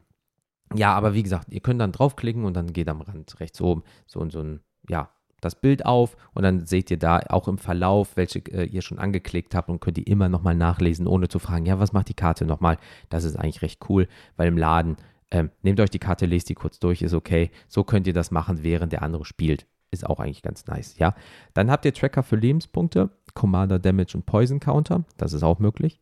ja, 0.76 0.94
aber 0.94 1.14
wie 1.14 1.24
gesagt, 1.24 1.52
ihr 1.52 1.62
könnt 1.62 1.82
dann 1.82 1.92
draufklicken 1.92 2.46
und 2.46 2.56
dann 2.56 2.74
geht 2.74 2.90
am 2.90 3.02
Rand 3.02 3.40
rechts 3.40 3.62
oben 3.62 3.84
so, 4.06 4.28
so 4.30 4.42
ein, 4.42 4.60
ja, 4.88 5.10
das 5.42 5.56
Bild 5.56 5.86
auf 5.86 6.18
und 6.34 6.44
dann 6.44 6.66
seht 6.66 6.92
ihr 6.92 7.00
da 7.00 7.20
auch 7.30 7.48
im 7.48 7.58
Verlauf, 7.58 8.18
welche 8.18 8.40
äh, 8.52 8.66
ihr 8.66 8.82
schon 8.82 9.00
angeklickt 9.00 9.56
habt 9.56 9.70
und 9.70 9.80
könnt 9.80 9.98
die 9.98 10.04
immer 10.04 10.30
nochmal 10.30 10.56
nachlesen, 10.56 11.08
ohne 11.08 11.28
zu 11.28 11.40
fragen, 11.40 11.66
ja, 11.66 11.80
was 11.80 11.94
macht 11.94 12.10
die 12.10 12.14
Karte 12.14 12.46
nochmal? 12.46 12.78
Das 13.10 13.24
ist 13.24 13.38
eigentlich 13.38 13.62
recht 13.62 13.90
cool, 13.90 14.08
weil 14.36 14.48
im 14.48 14.58
Laden 14.58 14.98
ähm, 15.32 15.52
nehmt 15.62 15.80
euch 15.80 15.90
die 15.90 16.00
Karte, 16.00 16.26
lest 16.26 16.50
die 16.50 16.56
kurz 16.56 16.80
durch, 16.80 17.02
ist 17.02 17.14
okay. 17.14 17.52
So 17.68 17.84
könnt 17.84 18.08
ihr 18.08 18.14
das 18.14 18.32
machen, 18.32 18.64
während 18.64 18.92
der 18.92 19.04
andere 19.04 19.26
spielt. 19.26 19.68
Ist 19.92 20.06
auch 20.06 20.20
eigentlich 20.20 20.44
ganz 20.44 20.68
nice, 20.68 20.98
ja. 20.98 21.16
Dann 21.54 21.72
habt 21.72 21.86
ihr 21.86 21.94
Tracker 21.94 22.22
für 22.22 22.36
Lebenspunkte, 22.36 23.10
Commander 23.34 23.80
Damage 23.80 24.16
und 24.16 24.26
Poison 24.26 24.60
Counter. 24.60 25.04
Das 25.18 25.34
ist 25.34 25.44
auch 25.44 25.60
möglich. 25.60 26.00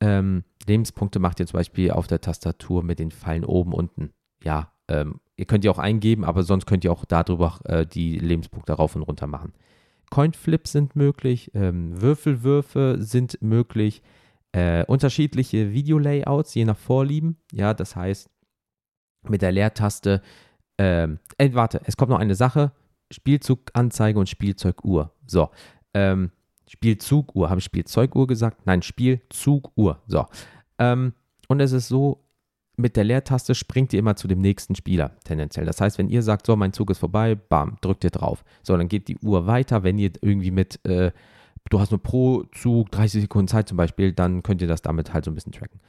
Ähm, 0.00 0.44
Lebenspunkte 0.66 1.18
macht 1.18 1.40
ihr 1.40 1.46
zum 1.46 1.58
Beispiel 1.58 1.90
auf 1.90 2.06
der 2.06 2.20
Tastatur 2.20 2.82
mit 2.82 2.98
den 2.98 3.10
Pfeilen 3.10 3.44
oben, 3.44 3.72
unten. 3.72 4.12
Ja, 4.42 4.72
ähm, 4.88 5.20
ihr 5.36 5.46
könnt 5.46 5.64
die 5.64 5.68
auch 5.68 5.78
eingeben, 5.78 6.24
aber 6.24 6.42
sonst 6.42 6.66
könnt 6.66 6.84
ihr 6.84 6.92
auch 6.92 7.04
darüber 7.04 7.58
äh, 7.64 7.86
die 7.86 8.18
Lebenspunkte 8.18 8.72
rauf 8.72 8.96
und 8.96 9.02
runter 9.02 9.26
machen. 9.26 9.52
Coinflips 10.10 10.72
sind 10.72 10.96
möglich, 10.96 11.52
ähm, 11.54 12.00
Würfelwürfe 12.00 12.96
sind 12.98 13.40
möglich, 13.40 14.02
äh, 14.52 14.84
unterschiedliche 14.86 15.72
Videolayouts, 15.72 16.54
je 16.54 16.64
nach 16.64 16.76
Vorlieben. 16.76 17.36
Ja, 17.52 17.74
das 17.74 17.94
heißt, 17.94 18.28
mit 19.28 19.42
der 19.42 19.52
Leertaste. 19.52 20.22
Ähm, 20.78 21.18
äh, 21.38 21.50
warte, 21.52 21.80
es 21.84 21.96
kommt 21.96 22.10
noch 22.10 22.18
eine 22.18 22.34
Sache. 22.34 22.72
Spielzuganzeige 23.12 24.18
und 24.18 24.28
Spielzeuguhr. 24.28 25.12
So. 25.26 25.50
Ähm, 25.94 26.30
Spielzuguhr. 26.70 27.50
Habe 27.50 27.58
ich 27.58 27.64
Spielzeuguhr 27.64 28.28
gesagt? 28.28 28.64
Nein, 28.64 28.80
Spielzuguhr. 28.82 30.00
So. 30.06 30.24
Ähm, 30.78 31.14
und 31.48 31.58
es 31.58 31.72
ist 31.72 31.88
so, 31.88 32.22
mit 32.76 32.96
der 32.96 33.02
Leertaste 33.02 33.56
springt 33.56 33.92
ihr 33.92 33.98
immer 33.98 34.14
zu 34.14 34.28
dem 34.28 34.40
nächsten 34.40 34.76
Spieler, 34.76 35.16
tendenziell. 35.24 35.66
Das 35.66 35.80
heißt, 35.80 35.98
wenn 35.98 36.08
ihr 36.08 36.22
sagt, 36.22 36.46
so, 36.46 36.54
mein 36.54 36.72
Zug 36.72 36.90
ist 36.90 36.98
vorbei, 36.98 37.34
bam, 37.34 37.76
drückt 37.80 38.04
ihr 38.04 38.10
drauf. 38.10 38.44
So, 38.62 38.76
dann 38.76 38.86
geht 38.86 39.08
die 39.08 39.18
Uhr 39.18 39.48
weiter. 39.48 39.82
Wenn 39.82 39.98
ihr 39.98 40.12
irgendwie 40.22 40.52
mit, 40.52 40.78
äh, 40.86 41.10
du 41.70 41.80
hast 41.80 41.90
nur 41.90 42.00
pro 42.00 42.44
Zug 42.52 42.92
30 42.92 43.22
Sekunden 43.22 43.48
Zeit 43.48 43.68
zum 43.68 43.76
Beispiel, 43.76 44.12
dann 44.12 44.44
könnt 44.44 44.62
ihr 44.62 44.68
das 44.68 44.80
damit 44.80 45.12
halt 45.12 45.24
so 45.24 45.32
ein 45.32 45.34
bisschen 45.34 45.52
tracken. 45.52 45.80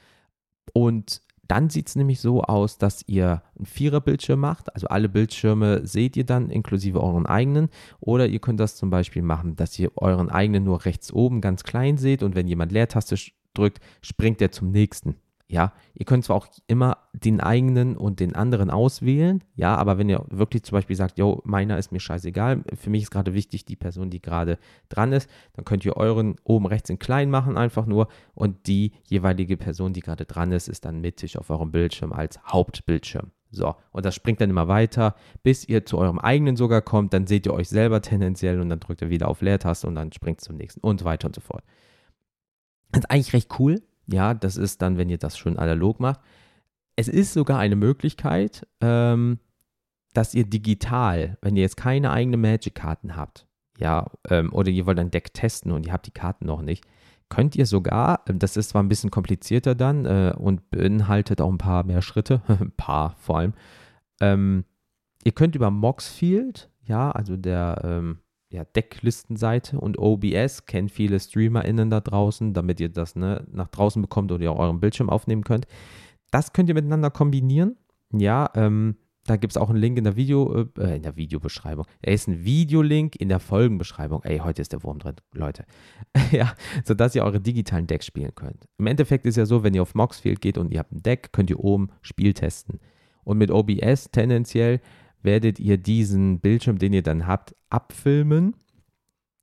Und 0.73 1.21
dann 1.51 1.69
sieht 1.69 1.89
es 1.89 1.97
nämlich 1.97 2.21
so 2.21 2.43
aus, 2.43 2.77
dass 2.77 3.03
ihr 3.07 3.43
einen 3.57 3.65
Vierer-Bildschirm 3.65 4.39
macht. 4.39 4.73
Also 4.73 4.87
alle 4.87 5.09
Bildschirme 5.09 5.85
seht 5.85 6.15
ihr 6.15 6.25
dann 6.25 6.49
inklusive 6.49 7.03
euren 7.03 7.25
eigenen. 7.25 7.67
Oder 7.99 8.27
ihr 8.27 8.39
könnt 8.39 8.61
das 8.61 8.77
zum 8.77 8.89
Beispiel 8.89 9.21
machen, 9.21 9.57
dass 9.57 9.77
ihr 9.77 9.91
euren 9.97 10.29
eigenen 10.29 10.63
nur 10.63 10.85
rechts 10.85 11.11
oben 11.11 11.41
ganz 11.41 11.63
klein 11.63 11.97
seht 11.97 12.23
und 12.23 12.35
wenn 12.35 12.47
jemand 12.47 12.71
Leertaste 12.71 13.17
drückt, 13.53 13.81
springt 14.01 14.41
er 14.41 14.53
zum 14.53 14.71
nächsten. 14.71 15.15
Ja, 15.51 15.73
ihr 15.95 16.05
könnt 16.05 16.23
zwar 16.23 16.37
auch 16.37 16.47
immer 16.67 16.97
den 17.11 17.41
eigenen 17.41 17.97
und 17.97 18.21
den 18.21 18.35
anderen 18.37 18.69
auswählen, 18.69 19.43
ja, 19.53 19.75
aber 19.75 19.97
wenn 19.97 20.07
ihr 20.07 20.23
wirklich 20.29 20.63
zum 20.63 20.77
Beispiel 20.77 20.95
sagt, 20.95 21.17
yo, 21.17 21.41
meiner 21.43 21.77
ist 21.77 21.91
mir 21.91 21.99
scheißegal, 21.99 22.63
für 22.73 22.89
mich 22.89 23.03
ist 23.03 23.11
gerade 23.11 23.33
wichtig 23.33 23.65
die 23.65 23.75
Person, 23.75 24.09
die 24.09 24.21
gerade 24.21 24.57
dran 24.87 25.11
ist, 25.11 25.29
dann 25.51 25.65
könnt 25.65 25.83
ihr 25.83 25.97
euren 25.97 26.37
oben 26.45 26.67
rechts 26.67 26.89
in 26.89 26.99
klein 26.99 27.29
machen 27.29 27.57
einfach 27.57 27.85
nur 27.85 28.07
und 28.33 28.65
die 28.67 28.93
jeweilige 29.03 29.57
Person, 29.57 29.91
die 29.91 29.99
gerade 29.99 30.23
dran 30.23 30.53
ist, 30.53 30.69
ist 30.69 30.85
dann 30.85 31.01
mittig 31.01 31.37
auf 31.37 31.49
eurem 31.49 31.73
Bildschirm 31.73 32.13
als 32.13 32.41
Hauptbildschirm. 32.45 33.31
So, 33.51 33.75
und 33.91 34.05
das 34.05 34.15
springt 34.15 34.39
dann 34.39 34.51
immer 34.51 34.69
weiter, 34.69 35.15
bis 35.43 35.67
ihr 35.67 35.85
zu 35.85 35.97
eurem 35.97 36.19
eigenen 36.19 36.55
sogar 36.55 36.81
kommt, 36.81 37.11
dann 37.11 37.27
seht 37.27 37.45
ihr 37.45 37.53
euch 37.53 37.67
selber 37.67 38.01
tendenziell 38.01 38.61
und 38.61 38.69
dann 38.69 38.79
drückt 38.79 39.01
ihr 39.01 39.09
wieder 39.09 39.27
auf 39.27 39.41
Leertaste 39.41 39.85
und 39.85 39.95
dann 39.95 40.13
springt 40.13 40.39
zum 40.39 40.55
nächsten 40.55 40.79
und 40.79 41.01
so 41.01 41.05
weiter 41.05 41.27
und 41.27 41.35
so 41.35 41.41
fort. 41.41 41.65
Das 42.93 43.01
ist 43.01 43.11
eigentlich 43.11 43.33
recht 43.33 43.59
cool, 43.59 43.81
ja, 44.11 44.33
das 44.33 44.57
ist 44.57 44.81
dann, 44.81 44.97
wenn 44.97 45.09
ihr 45.09 45.17
das 45.17 45.37
schon 45.37 45.57
analog 45.57 45.99
macht. 45.99 46.19
Es 46.95 47.07
ist 47.07 47.33
sogar 47.33 47.59
eine 47.59 47.75
Möglichkeit, 47.75 48.67
ähm, 48.81 49.39
dass 50.13 50.33
ihr 50.33 50.45
digital, 50.45 51.37
wenn 51.41 51.55
ihr 51.55 51.61
jetzt 51.61 51.77
keine 51.77 52.11
eigenen 52.11 52.41
Magic-Karten 52.41 53.15
habt, 53.15 53.47
ja, 53.77 54.07
ähm, 54.29 54.53
oder 54.53 54.69
ihr 54.69 54.85
wollt 54.85 54.99
ein 54.99 55.11
Deck 55.11 55.33
testen 55.33 55.71
und 55.71 55.85
ihr 55.85 55.93
habt 55.93 56.07
die 56.07 56.11
Karten 56.11 56.45
noch 56.45 56.61
nicht, 56.61 56.85
könnt 57.29 57.55
ihr 57.55 57.65
sogar, 57.65 58.23
ähm, 58.27 58.39
das 58.39 58.57
ist 58.57 58.69
zwar 58.69 58.83
ein 58.83 58.89
bisschen 58.89 59.09
komplizierter 59.09 59.73
dann 59.73 60.05
äh, 60.05 60.33
und 60.37 60.69
beinhaltet 60.69 61.41
auch 61.41 61.49
ein 61.49 61.57
paar 61.57 61.83
mehr 61.83 62.01
Schritte, 62.01 62.41
ein 62.47 62.71
paar 62.75 63.15
vor 63.17 63.39
allem, 63.39 63.53
ähm, 64.19 64.65
ihr 65.23 65.31
könnt 65.31 65.55
über 65.55 65.71
Moxfield, 65.71 66.69
ja, 66.83 67.11
also 67.11 67.37
der, 67.37 67.81
ähm, 67.83 68.19
ja, 68.51 68.65
Decklistenseite 68.65 69.79
und 69.79 69.97
OBS 69.97 70.65
kennt 70.65 70.91
viele 70.91 71.19
StreamerInnen 71.19 71.89
da 71.89 72.01
draußen, 72.01 72.53
damit 72.53 72.79
ihr 72.79 72.89
das 72.89 73.15
ne, 73.15 73.45
nach 73.51 73.69
draußen 73.69 74.01
bekommt 74.01 74.31
oder 74.31 74.43
ihr 74.43 74.53
euren 74.53 74.79
Bildschirm 74.79 75.09
aufnehmen 75.09 75.43
könnt. 75.43 75.67
Das 76.31 76.53
könnt 76.53 76.69
ihr 76.69 76.75
miteinander 76.75 77.09
kombinieren. 77.09 77.77
Ja, 78.13 78.49
ähm, 78.55 78.95
Da 79.25 79.37
gibt 79.37 79.53
es 79.53 79.57
auch 79.57 79.69
einen 79.69 79.79
Link 79.79 79.97
in 79.97 80.03
der 80.03 80.15
Video, 80.15 80.65
äh, 80.77 80.95
in 80.95 81.03
der 81.03 81.15
Videobeschreibung. 81.15 81.85
Da 82.01 82.11
ist 82.11 82.27
ein 82.27 82.43
Videolink 82.43 83.15
in 83.15 83.29
der 83.29 83.39
Folgenbeschreibung. 83.39 84.23
Ey, 84.23 84.39
heute 84.39 84.61
ist 84.63 84.73
der 84.73 84.83
Wurm 84.83 84.97
drin, 84.97 85.15
Leute. 85.33 85.65
ja, 86.31 86.53
sodass 86.83 87.15
ihr 87.15 87.23
eure 87.23 87.39
digitalen 87.39 87.85
Decks 87.85 88.07
spielen 88.07 88.33
könnt. 88.33 88.67
Im 88.79 88.87
Endeffekt 88.87 89.25
ist 89.25 89.37
ja 89.37 89.45
so, 89.45 89.63
wenn 89.63 89.75
ihr 89.75 89.83
auf 89.83 89.93
Moxfield 89.93 90.41
geht 90.41 90.57
und 90.57 90.71
ihr 90.71 90.79
habt 90.79 90.91
ein 90.91 91.03
Deck, 91.03 91.31
könnt 91.31 91.51
ihr 91.51 91.59
oben 91.59 91.89
Spiel 92.01 92.33
testen. 92.33 92.79
Und 93.23 93.37
mit 93.37 93.51
OBS 93.51 94.09
tendenziell 94.11 94.81
werdet 95.23 95.59
ihr 95.59 95.77
diesen 95.77 96.39
Bildschirm, 96.39 96.77
den 96.77 96.93
ihr 96.93 97.03
dann 97.03 97.27
habt, 97.27 97.55
abfilmen 97.69 98.55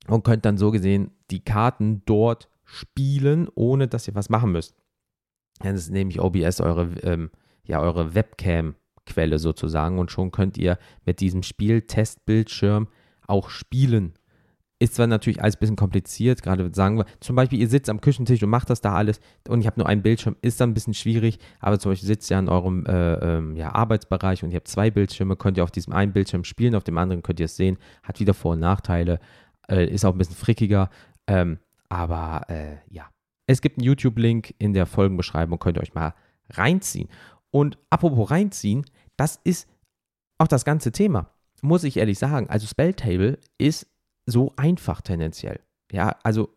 und 0.07 0.25
könnt 0.25 0.45
dann 0.45 0.59
so 0.59 0.71
gesehen 0.71 1.11
die 1.31 1.45
Karten 1.45 2.03
dort 2.07 2.49
spielen, 2.65 3.49
ohne 3.55 3.89
dass 3.89 4.09
ihr 4.09 4.15
was 4.15 4.31
machen 4.31 4.53
müsst. 4.53 4.77
Das 5.61 5.75
ist 5.75 5.91
nämlich 5.91 6.21
OBS 6.21 6.61
eure, 6.61 6.89
ähm, 7.03 7.31
ja, 7.65 7.81
eure 7.81 8.15
Webcam-Quelle 8.15 9.39
sozusagen 9.39 9.99
und 9.99 10.11
schon 10.11 10.31
könnt 10.31 10.57
ihr 10.59 10.79
mit 11.05 11.21
diesem 11.21 11.43
Spiel-Testbildschirm 11.43 12.89
auch 13.27 13.51
spielen. 13.51 14.15
Ist 14.81 14.95
zwar 14.95 15.09
natürlich 15.09 15.43
alles 15.43 15.57
ein 15.57 15.61
bisschen 15.61 15.77
kompliziert, 15.77 16.43
gerade 16.43 16.71
sagen 16.73 16.99
wir, 16.99 17.07
zum 17.19 17.35
Beispiel, 17.35 17.59
ihr 17.59 17.69
sitzt 17.69 17.91
am 17.91 18.01
Küchentisch 18.01 18.43
und 18.43 18.51
macht 18.51 18.71
das 18.71 18.81
da 18.81 18.95
alles 18.95 19.21
und 19.49 19.61
ich 19.61 19.67
habe 19.67 19.81
nur 19.81 19.89
einen 19.89 20.03
Bildschirm, 20.03 20.37
ist 20.41 20.61
dann 20.61 20.71
ein 20.71 20.75
bisschen 20.75 20.95
schwierig, 20.95 21.39
aber 21.59 21.81
zum 21.81 21.91
Beispiel 21.91 22.07
sitzt 22.07 22.31
ihr 22.31 22.39
an 22.39 22.49
eurem 22.49 22.87
äh, 22.87 23.15
ähm, 23.15 23.57
ja, 23.57 23.75
Arbeitsbereich 23.75 24.45
und 24.45 24.53
ihr 24.53 24.57
habt 24.57 24.69
zwei 24.69 24.91
Bildschirme, 24.91 25.35
könnt 25.35 25.57
ihr 25.57 25.65
auf 25.65 25.73
diesem 25.73 25.93
einen 25.93 26.13
Bildschirm 26.13 26.45
spielen, 26.45 26.77
auf 26.77 26.85
dem 26.85 26.97
anderen 26.97 27.23
könnt 27.23 27.41
ihr 27.41 27.47
es 27.47 27.57
sehen, 27.57 27.77
hat 28.05 28.21
wieder 28.21 28.35
Vor- 28.35 28.53
und 28.53 28.61
Nachteile, 28.61 29.19
äh, 29.69 29.85
ist 29.85 30.05
auch 30.05 30.13
ein 30.13 30.19
bisschen 30.19 30.37
frickiger, 30.37 30.91
ähm, 31.27 31.59
aber 31.89 32.49
äh, 32.49 32.77
ja, 32.89 33.09
es 33.49 33.63
gibt 33.63 33.79
einen 33.79 33.87
YouTube-Link 33.87 34.55
in 34.59 34.75
der 34.75 34.87
Folgenbeschreibung, 34.87 35.59
könnt 35.59 35.79
ihr 35.79 35.83
euch 35.83 35.95
mal 35.95 36.15
reinziehen. 36.51 37.09
Und 37.51 37.79
apropos 37.91 38.31
reinziehen, 38.31 38.85
das 39.17 39.41
ist 39.43 39.69
auch 40.37 40.49
das 40.49 40.65
ganze 40.65 40.93
Thema. 40.93 41.31
Muss 41.63 41.83
ich 41.83 41.97
ehrlich 41.97 42.19
sagen. 42.19 42.49
Also 42.49 42.67
Spelltable 42.67 43.39
ist 43.57 43.87
so 44.31 44.53
einfach 44.57 45.01
tendenziell. 45.01 45.61
Ja, 45.91 46.17
also 46.23 46.51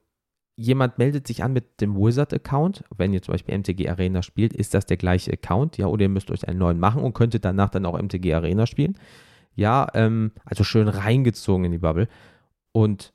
jemand 0.56 0.98
meldet 0.98 1.26
sich 1.26 1.44
an 1.44 1.54
mit 1.54 1.82
dem 1.82 1.96
Wizard-Account. 1.96 2.84
Wenn 2.96 3.14
ihr 3.14 3.22
zum 3.22 3.34
Beispiel 3.34 3.58
MTG 3.58 3.90
Arena 3.90 4.22
spielt, 4.22 4.54
ist 4.54 4.74
das 4.74 4.86
der 4.86 4.98
gleiche 4.98 5.32
Account. 5.32 5.78
Ja, 5.78 5.88
oder 5.88 6.04
ihr 6.04 6.10
müsst 6.10 6.32
euch 6.32 6.48
einen 6.48 6.60
neuen 6.60 6.80
machen 6.80 7.02
und 7.02 7.14
könntet 7.14 7.46
danach 7.46 7.70
dann 7.70 7.86
auch 7.86 8.00
MTG 8.00 8.34
Arena 8.34 8.66
spielen. 8.66 8.98
Ja, 9.56 9.88
ähm, 9.94 10.32
also 10.46 10.64
schön 10.64 10.88
reingezogen 10.88 11.66
in 11.66 11.72
die 11.72 11.78
Bubble. 11.80 12.08
Und 12.72 13.14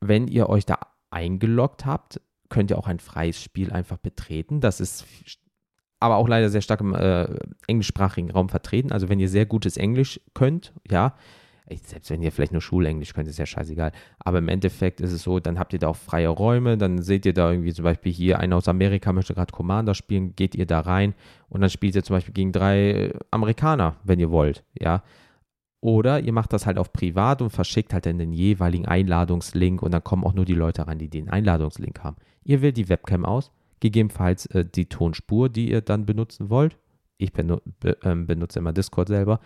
wenn 0.00 0.28
ihr 0.28 0.48
euch 0.48 0.66
da 0.66 0.78
eingeloggt 1.10 1.86
habt, 1.86 2.20
könnt 2.48 2.70
ihr 2.70 2.78
auch 2.78 2.86
ein 2.86 3.00
freies 3.00 3.42
Spiel 3.42 3.72
einfach 3.72 3.96
betreten. 3.96 4.60
Das 4.60 4.80
ist 4.80 5.06
aber 6.00 6.16
auch 6.16 6.28
leider 6.28 6.50
sehr 6.50 6.60
stark 6.60 6.80
im 6.80 6.94
äh, 6.94 7.26
englischsprachigen 7.66 8.30
Raum 8.30 8.50
vertreten. 8.50 8.92
Also 8.92 9.08
wenn 9.08 9.20
ihr 9.20 9.28
sehr 9.28 9.46
gutes 9.46 9.76
Englisch 9.76 10.20
könnt, 10.34 10.74
ja, 10.90 11.14
selbst 11.70 12.10
wenn 12.10 12.22
ihr 12.22 12.30
vielleicht 12.30 12.52
nur 12.52 12.60
Schulenglisch 12.60 13.14
könnt, 13.14 13.28
ist 13.28 13.38
ja 13.38 13.46
scheißegal. 13.46 13.92
Aber 14.18 14.38
im 14.38 14.48
Endeffekt 14.48 15.00
ist 15.00 15.12
es 15.12 15.22
so, 15.22 15.40
dann 15.40 15.58
habt 15.58 15.72
ihr 15.72 15.78
da 15.78 15.88
auch 15.88 15.96
freie 15.96 16.28
Räume, 16.28 16.76
dann 16.76 17.00
seht 17.00 17.24
ihr 17.24 17.32
da 17.32 17.50
irgendwie 17.50 17.72
zum 17.72 17.84
Beispiel 17.84 18.12
hier 18.12 18.38
einer 18.38 18.56
aus 18.56 18.68
Amerika 18.68 19.12
möchte 19.12 19.34
gerade 19.34 19.52
Commander 19.52 19.94
spielen, 19.94 20.36
geht 20.36 20.54
ihr 20.54 20.66
da 20.66 20.80
rein 20.80 21.14
und 21.48 21.62
dann 21.62 21.70
spielt 21.70 21.94
ihr 21.94 22.04
zum 22.04 22.16
Beispiel 22.16 22.34
gegen 22.34 22.52
drei 22.52 23.12
Amerikaner, 23.30 23.96
wenn 24.04 24.20
ihr 24.20 24.30
wollt, 24.30 24.64
ja. 24.78 25.02
Oder 25.80 26.20
ihr 26.20 26.32
macht 26.32 26.52
das 26.54 26.64
halt 26.64 26.78
auf 26.78 26.92
privat 26.92 27.42
und 27.42 27.50
verschickt 27.50 27.92
halt 27.92 28.06
dann 28.06 28.18
den 28.18 28.32
jeweiligen 28.32 28.86
Einladungslink 28.86 29.82
und 29.82 29.92
dann 29.92 30.02
kommen 30.02 30.24
auch 30.24 30.32
nur 30.32 30.46
die 30.46 30.54
Leute 30.54 30.86
rein, 30.86 30.98
die 30.98 31.10
den 31.10 31.28
Einladungslink 31.28 32.02
haben. 32.02 32.16
Ihr 32.42 32.62
wählt 32.62 32.78
die 32.78 32.88
Webcam 32.88 33.24
aus, 33.24 33.50
gegebenenfalls 33.80 34.46
äh, 34.46 34.64
die 34.64 34.86
Tonspur, 34.86 35.50
die 35.50 35.70
ihr 35.70 35.82
dann 35.82 36.06
benutzen 36.06 36.48
wollt. 36.48 36.78
Ich 37.18 37.32
benu 37.32 37.58
be 37.80 37.98
äh, 38.02 38.14
benutze 38.14 38.58
immer 38.58 38.72
Discord 38.72 39.08
selber. 39.08 39.40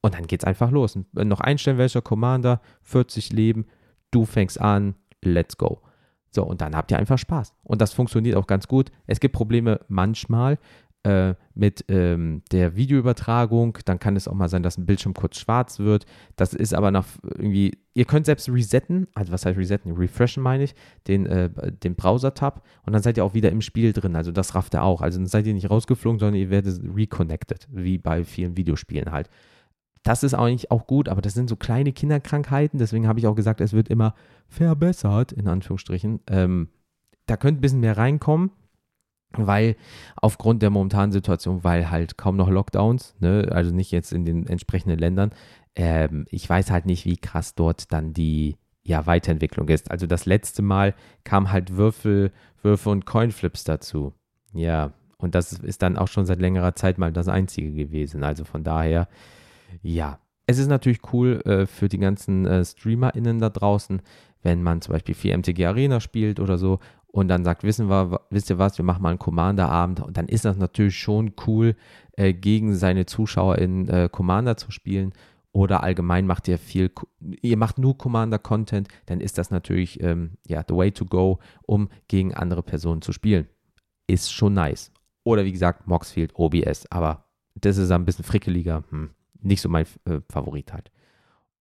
Und 0.00 0.14
dann 0.14 0.26
geht's 0.26 0.44
einfach 0.44 0.70
los. 0.70 0.98
Noch 1.12 1.40
einstellen, 1.40 1.78
welcher 1.78 2.02
Commander, 2.02 2.60
40 2.82 3.32
Leben, 3.32 3.66
du 4.10 4.24
fängst 4.24 4.60
an, 4.60 4.94
let's 5.22 5.56
go. 5.56 5.82
So, 6.30 6.44
und 6.44 6.60
dann 6.60 6.76
habt 6.76 6.90
ihr 6.90 6.98
einfach 6.98 7.18
Spaß. 7.18 7.54
Und 7.62 7.80
das 7.80 7.92
funktioniert 7.92 8.36
auch 8.36 8.46
ganz 8.46 8.68
gut. 8.68 8.90
Es 9.06 9.18
gibt 9.18 9.34
Probleme 9.34 9.80
manchmal, 9.88 10.58
äh, 11.04 11.34
mit 11.54 11.84
ähm, 11.88 12.42
der 12.52 12.76
Videoübertragung. 12.76 13.78
Dann 13.84 13.98
kann 13.98 14.16
es 14.16 14.28
auch 14.28 14.34
mal 14.34 14.48
sein, 14.48 14.62
dass 14.62 14.78
ein 14.78 14.86
Bildschirm 14.86 15.14
kurz 15.14 15.38
schwarz 15.38 15.78
wird. 15.78 16.06
Das 16.36 16.54
ist 16.54 16.74
aber 16.74 16.90
noch 16.90 17.06
irgendwie, 17.22 17.78
ihr 17.94 18.04
könnt 18.04 18.26
selbst 18.26 18.48
resetten, 18.48 19.06
also 19.14 19.32
was 19.32 19.46
heißt 19.46 19.58
resetten? 19.58 19.92
Refreshen 19.92 20.42
meine 20.42 20.64
ich, 20.64 20.74
den, 21.06 21.26
äh, 21.26 21.50
den 21.72 21.94
Browser-Tab 21.94 22.64
und 22.84 22.92
dann 22.92 23.02
seid 23.02 23.16
ihr 23.16 23.24
auch 23.24 23.34
wieder 23.34 23.50
im 23.50 23.60
Spiel 23.60 23.92
drin. 23.92 24.16
Also 24.16 24.32
das 24.32 24.54
rafft 24.54 24.74
er 24.74 24.82
auch. 24.82 25.00
Also 25.00 25.18
dann 25.18 25.26
seid 25.26 25.46
ihr 25.46 25.54
nicht 25.54 25.70
rausgeflogen, 25.70 26.18
sondern 26.18 26.40
ihr 26.40 26.50
werdet 26.50 26.80
reconnected, 26.94 27.68
wie 27.70 27.98
bei 27.98 28.24
vielen 28.24 28.56
Videospielen 28.56 29.10
halt. 29.10 29.30
Das 30.08 30.22
ist 30.22 30.32
eigentlich 30.32 30.70
auch 30.70 30.86
gut, 30.86 31.08
aber 31.08 31.20
das 31.20 31.34
sind 31.34 31.50
so 31.50 31.56
kleine 31.56 31.92
Kinderkrankheiten. 31.92 32.78
Deswegen 32.78 33.06
habe 33.06 33.18
ich 33.18 33.26
auch 33.26 33.34
gesagt, 33.34 33.60
es 33.60 33.74
wird 33.74 33.88
immer 33.88 34.14
verbessert, 34.48 35.32
in 35.32 35.48
Anführungsstrichen. 35.48 36.20
Ähm, 36.28 36.68
da 37.26 37.36
könnte 37.36 37.58
ein 37.58 37.60
bisschen 37.60 37.80
mehr 37.80 37.98
reinkommen 37.98 38.50
weil 39.32 39.76
aufgrund 40.16 40.62
der 40.62 40.70
momentanen 40.70 41.12
Situation, 41.12 41.62
weil 41.62 41.90
halt 41.90 42.16
kaum 42.16 42.36
noch 42.36 42.48
Lockdowns, 42.48 43.14
ne, 43.20 43.48
also 43.50 43.74
nicht 43.74 43.92
jetzt 43.92 44.10
in 44.12 44.24
den 44.24 44.46
entsprechenden 44.46 44.98
Ländern, 44.98 45.32
ähm, 45.76 46.24
ich 46.30 46.48
weiß 46.48 46.70
halt 46.70 46.86
nicht, 46.86 47.04
wie 47.04 47.18
krass 47.18 47.54
dort 47.54 47.92
dann 47.92 48.14
die 48.14 48.56
ja, 48.82 49.06
Weiterentwicklung 49.06 49.68
ist. 49.68 49.90
Also 49.90 50.06
das 50.06 50.24
letzte 50.24 50.62
Mal 50.62 50.94
kam 51.24 51.52
halt 51.52 51.76
Würfel, 51.76 52.32
Würfel 52.62 52.92
und 52.92 53.04
Coinflips 53.04 53.64
dazu. 53.64 54.14
Ja, 54.54 54.94
und 55.18 55.34
das 55.34 55.52
ist 55.52 55.82
dann 55.82 55.98
auch 55.98 56.08
schon 56.08 56.24
seit 56.24 56.40
längerer 56.40 56.74
Zeit 56.74 56.96
mal 56.96 57.12
das 57.12 57.28
einzige 57.28 57.70
gewesen. 57.70 58.24
Also 58.24 58.44
von 58.44 58.64
daher, 58.64 59.08
ja. 59.82 60.20
Es 60.46 60.58
ist 60.58 60.68
natürlich 60.68 61.00
cool 61.12 61.42
äh, 61.44 61.66
für 61.66 61.88
die 61.88 61.98
ganzen 61.98 62.46
äh, 62.46 62.64
StreamerInnen 62.64 63.38
da 63.38 63.50
draußen, 63.50 64.00
wenn 64.42 64.62
man 64.62 64.80
zum 64.80 64.92
Beispiel 64.92 65.14
4 65.14 65.38
MTG 65.38 65.66
Arena 65.66 66.00
spielt 66.00 66.40
oder 66.40 66.56
so 66.56 66.78
und 67.08 67.28
dann 67.28 67.44
sagt, 67.44 67.64
wissen 67.64 67.88
wir, 67.88 68.20
wisst 68.30 68.50
ihr 68.50 68.58
was, 68.58 68.78
wir 68.78 68.84
machen 68.84 69.02
mal 69.02 69.10
einen 69.10 69.18
Commander-Abend 69.18 70.00
und 70.00 70.16
dann 70.16 70.28
ist 70.28 70.44
das 70.44 70.56
natürlich 70.56 70.96
schon 70.96 71.32
cool, 71.46 71.74
äh, 72.12 72.32
gegen 72.32 72.74
seine 72.74 73.06
Zuschauer 73.06 73.58
in 73.58 73.88
äh, 73.88 74.08
Commander 74.10 74.56
zu 74.56 74.70
spielen 74.70 75.12
oder 75.52 75.82
allgemein 75.82 76.26
macht 76.26 76.46
ihr 76.48 76.58
viel, 76.58 76.92
ihr 77.20 77.56
macht 77.56 77.78
nur 77.78 77.96
Commander-Content, 77.96 78.88
dann 79.06 79.20
ist 79.20 79.38
das 79.38 79.50
natürlich 79.50 80.02
ähm, 80.02 80.38
ja, 80.46 80.62
the 80.66 80.74
way 80.74 80.92
to 80.92 81.04
go, 81.04 81.38
um 81.66 81.88
gegen 82.06 82.34
andere 82.34 82.62
Personen 82.62 83.02
zu 83.02 83.12
spielen. 83.12 83.48
Ist 84.06 84.32
schon 84.32 84.54
nice. 84.54 84.92
Oder 85.24 85.44
wie 85.44 85.52
gesagt, 85.52 85.86
Moxfield, 85.86 86.32
OBS, 86.34 86.86
aber 86.90 87.24
das 87.54 87.76
ist 87.76 87.90
ein 87.90 88.04
bisschen 88.04 88.24
frickeliger, 88.24 88.84
hm, 88.90 89.10
nicht 89.40 89.60
so 89.60 89.68
mein 89.68 89.86
äh, 90.04 90.20
Favorit 90.30 90.72
halt. 90.72 90.90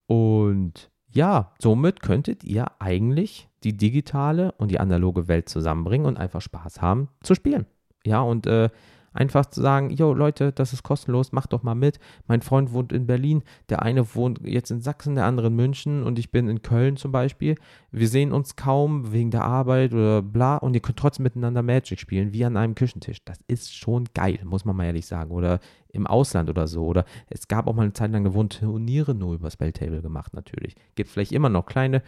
Und 0.07 0.91
ja, 1.09 1.53
somit 1.59 2.01
könntet 2.01 2.43
ihr 2.43 2.71
eigentlich 2.79 3.49
die 3.63 3.75
digitale 3.75 4.51
und 4.53 4.71
die 4.71 4.79
analoge 4.79 5.27
Welt 5.27 5.49
zusammenbringen 5.49 6.07
und 6.07 6.17
einfach 6.17 6.41
Spaß 6.41 6.81
haben 6.81 7.09
zu 7.21 7.35
spielen. 7.35 7.65
Ja, 8.05 8.21
und 8.21 8.45
äh, 8.47 8.69
einfach 9.17 9.47
zu 9.47 9.61
sagen, 9.61 9.89
jo 9.89 10.13
Leute, 10.13 10.51
das 10.51 10.73
ist 10.73 10.83
kostenlos, 10.83 11.31
macht 11.31 11.53
doch 11.53 11.63
mal 11.63 11.75
mit. 11.75 11.99
Mein 12.27 12.41
Freund 12.41 12.71
wohnt 12.71 12.93
in 12.93 13.07
Berlin, 13.07 13.43
der 13.69 13.81
eine 13.81 14.15
wohnt 14.15 14.39
jetzt 14.43 14.71
in 14.71 14.81
Sachsen, 14.81 15.15
der 15.15 15.25
andere 15.25 15.47
in 15.47 15.55
München 15.55 16.03
und 16.03 16.19
ich 16.19 16.31
bin 16.31 16.47
in 16.47 16.61
Köln 16.61 16.97
zum 16.97 17.11
Beispiel. 17.11 17.55
Wir 17.91 18.07
sehen 18.07 18.31
uns 18.31 18.55
kaum 18.55 19.11
wegen 19.11 19.31
der 19.31 19.43
Arbeit 19.43 19.93
oder 19.93 20.21
bla 20.21 20.57
und 20.57 20.73
ihr 20.73 20.81
könnt 20.81 20.99
trotzdem 20.99 21.23
miteinander 21.23 21.63
Magic 21.63 21.99
spielen, 21.99 22.33
wie 22.33 22.45
an 22.45 22.57
einem 22.57 22.75
Küchentisch. 22.75 23.23
Das 23.25 23.39
ist 23.47 23.75
schon 23.75 24.05
geil, 24.13 24.39
muss 24.43 24.65
man 24.65 24.75
mal 24.75 24.85
ehrlich 24.85 25.05
sagen. 25.05 25.31
Oder 25.31 25.59
im 25.89 26.07
Ausland 26.07 26.49
oder 26.49 26.67
so. 26.67 26.85
Oder 26.85 27.05
es 27.29 27.47
gab 27.47 27.67
auch 27.67 27.73
mal 27.73 27.83
eine 27.83 27.93
Zeit 27.93 28.11
lang, 28.11 28.23
da 28.23 28.43
Turniere 28.43 29.15
nur 29.15 29.35
über 29.35 29.49
Spelltable 29.49 30.01
gemacht, 30.01 30.33
natürlich. 30.33 30.75
Gibt 30.95 31.09
vielleicht 31.09 31.31
immer 31.31 31.49
noch 31.49 31.65
kleine, 31.65 32.03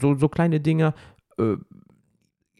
so, 0.00 0.14
so 0.14 0.28
kleine 0.28 0.60
Dinger. 0.60 0.94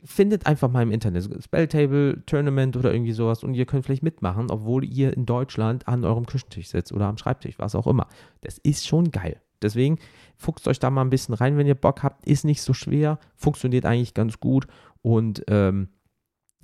Findet 0.05 0.47
einfach 0.47 0.71
mal 0.71 0.83
im 0.83 0.93
Internet 0.93 1.29
Spelltable, 1.43 2.23
Tournament 2.27 2.77
oder 2.77 2.93
irgendwie 2.93 3.13
sowas 3.13 3.43
und 3.43 3.55
ihr 3.55 3.65
könnt 3.65 3.87
vielleicht 3.87 4.03
mitmachen, 4.03 4.51
obwohl 4.51 4.85
ihr 4.85 5.17
in 5.17 5.25
Deutschland 5.25 5.89
an 5.89 6.05
eurem 6.05 6.27
Küchentisch 6.27 6.69
sitzt 6.69 6.93
oder 6.93 7.07
am 7.07 7.17
Schreibtisch, 7.17 7.59
was 7.59 7.75
auch 7.75 7.87
immer. 7.87 8.07
Das 8.43 8.59
ist 8.59 8.87
schon 8.87 9.11
geil. 9.11 9.41
Deswegen 9.63 9.99
fuchst 10.37 10.69
euch 10.69 10.79
da 10.79 10.91
mal 10.91 11.01
ein 11.01 11.11
bisschen 11.11 11.35
rein, 11.35 11.57
wenn 11.57 11.67
ihr 11.67 11.75
Bock 11.75 12.03
habt. 12.03 12.27
Ist 12.27 12.45
nicht 12.45 12.61
so 12.61 12.75
schwer, 12.75 13.19
funktioniert 13.35 13.87
eigentlich 13.87 14.13
ganz 14.13 14.39
gut 14.41 14.67
und 15.01 15.43
ähm, 15.49 15.89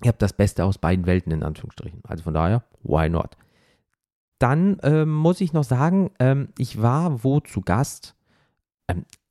ihr 0.05 0.09
habt 0.09 0.21
das 0.21 0.35
Beste 0.35 0.65
aus 0.65 0.79
beiden 0.79 1.07
Welten 1.07 1.33
in 1.33 1.43
Anführungsstrichen. 1.43 2.01
Also 2.05 2.23
von 2.25 2.35
daher, 2.35 2.65
why 2.83 3.09
not? 3.09 3.37
Dann 4.39 4.79
ähm, 4.83 5.13
muss 5.13 5.41
ich 5.41 5.53
noch 5.53 5.65
sagen, 5.65 6.11
ähm, 6.19 6.49
ich 6.59 6.81
war 6.81 7.25
wo 7.25 7.41
zu 7.41 7.61
Gast. 7.61 8.17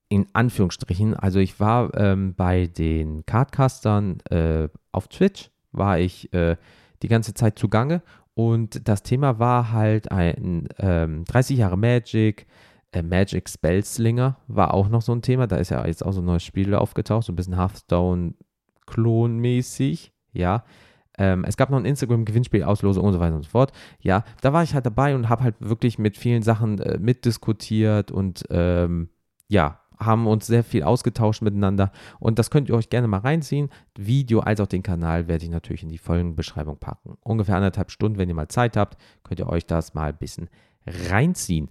In 0.10 0.28
Anführungsstrichen. 0.34 1.14
Also 1.14 1.40
ich 1.40 1.60
war 1.60 1.94
ähm, 1.96 2.34
bei 2.36 2.68
den 2.68 3.26
Cardcastern 3.26 4.20
äh, 4.30 4.70
auf 4.92 5.08
Twitch, 5.08 5.52
war 5.72 6.00
ich 6.00 6.34
äh, 6.34 6.58
die 7.04 7.08
ganze 7.08 7.36
Zeit 7.36 7.60
zugange 7.60 8.02
und 8.34 8.88
das 8.88 9.04
Thema 9.04 9.38
war 9.38 9.72
halt 9.72 10.12
ein 10.12 10.68
ähm, 10.80 11.26
30 11.26 11.58
Jahre 11.58 11.78
Magic, 11.78 12.48
äh, 12.94 13.04
Magic 13.04 13.50
Spellslinger 13.50 14.38
war 14.48 14.74
auch 14.74 14.88
noch 14.88 15.02
so 15.02 15.12
ein 15.12 15.22
Thema. 15.22 15.46
Da 15.46 15.58
ist 15.58 15.72
ja 15.72 15.86
jetzt 15.86 16.06
auch 16.06 16.14
so 16.14 16.22
ein 16.22 16.26
neues 16.26 16.44
Spiel 16.44 16.74
aufgetaucht, 16.74 17.26
so 17.26 17.34
ein 17.34 17.36
bisschen 17.36 17.58
Hearthstone-Klon-mäßig, 17.58 20.14
ja. 20.32 20.64
Ähm, 21.18 21.44
es 21.46 21.58
gab 21.58 21.70
noch 21.70 21.78
ein 21.78 21.86
Instagram-Gewinnspiel, 21.86 22.64
Auslose 22.64 23.02
und 23.02 23.12
so 23.12 23.20
weiter 23.20 23.36
und 23.36 23.44
so 23.44 23.50
fort. 23.50 23.74
Ja, 24.00 24.24
da 24.42 24.54
war 24.54 24.64
ich 24.64 24.74
halt 24.74 24.86
dabei 24.86 25.16
und 25.16 25.28
habe 25.28 25.44
halt 25.44 25.56
wirklich 25.60 26.00
mit 26.00 26.16
vielen 26.16 26.42
Sachen 26.42 26.80
äh, 26.80 26.98
mitdiskutiert 26.98 28.10
und 28.10 28.46
ähm, 28.50 29.10
ja, 29.50 29.82
haben 30.00 30.28
uns 30.28 30.48
sehr 30.48 30.64
viel 30.64 30.84
ausgetauscht 30.84 31.42
miteinander 31.42 31.92
und 32.20 32.40
das 32.40 32.50
könnt 32.50 32.70
ihr 32.70 32.76
euch 32.76 32.90
gerne 32.90 33.08
mal 33.08 33.20
reinziehen. 33.20 33.70
Video 33.98 34.40
als 34.40 34.62
auch 34.62 34.68
den 34.68 34.84
Kanal 34.84 35.28
werde 35.28 35.44
ich 35.44 35.52
natürlich 35.52 35.84
in 35.84 35.90
die 35.90 35.98
Folgenbeschreibung 35.98 36.78
packen. 36.78 37.18
Ungefähr 37.22 37.56
anderthalb 37.56 37.92
Stunden, 37.92 38.18
wenn 38.18 38.30
ihr 38.30 38.36
mal 38.36 38.48
Zeit 38.48 38.78
habt, 38.78 38.98
könnt 39.24 39.40
ihr 39.40 39.50
euch 39.50 39.66
das 39.66 39.94
mal 39.94 40.10
ein 40.10 40.18
bisschen 40.18 40.50
reinziehen. 40.86 41.70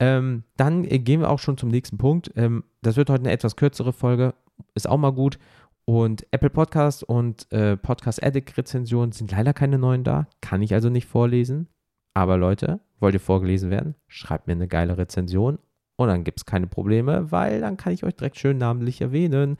Ähm, 0.00 0.44
dann 0.56 0.84
äh, 0.84 0.98
gehen 0.98 1.20
wir 1.20 1.30
auch 1.30 1.38
schon 1.38 1.56
zum 1.56 1.68
nächsten 1.68 1.98
Punkt. 1.98 2.30
Ähm, 2.36 2.64
das 2.82 2.96
wird 2.96 3.10
heute 3.10 3.22
eine 3.22 3.32
etwas 3.32 3.56
kürzere 3.56 3.92
Folge, 3.92 4.34
ist 4.74 4.88
auch 4.88 4.98
mal 4.98 5.12
gut. 5.12 5.38
Und 5.86 6.26
Apple 6.30 6.50
Podcast 6.50 7.04
und 7.04 7.50
äh, 7.52 7.76
Podcast 7.76 8.22
Addict 8.22 8.56
Rezensionen 8.56 9.12
sind 9.12 9.30
leider 9.32 9.52
keine 9.52 9.78
neuen 9.78 10.02
da, 10.02 10.28
kann 10.40 10.62
ich 10.62 10.72
also 10.72 10.88
nicht 10.88 11.06
vorlesen. 11.06 11.68
Aber 12.14 12.38
Leute, 12.38 12.80
wollt 13.00 13.14
ihr 13.14 13.20
vorgelesen 13.20 13.70
werden? 13.70 13.94
Schreibt 14.06 14.46
mir 14.46 14.52
eine 14.52 14.68
geile 14.68 14.96
Rezension 14.96 15.58
und 15.96 16.08
dann 16.08 16.24
gibt 16.24 16.40
es 16.40 16.46
keine 16.46 16.66
Probleme, 16.66 17.30
weil 17.30 17.60
dann 17.60 17.76
kann 17.76 17.92
ich 17.92 18.04
euch 18.04 18.14
direkt 18.14 18.38
schön 18.38 18.58
namentlich 18.58 19.00
erwähnen. 19.00 19.56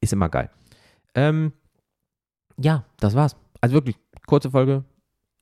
Ist 0.00 0.12
immer 0.12 0.28
geil. 0.28 0.50
Ähm, 1.14 1.52
ja, 2.56 2.84
das 2.98 3.14
war's. 3.14 3.36
Also 3.60 3.74
wirklich, 3.74 3.96
kurze 4.26 4.50
Folge. 4.50 4.84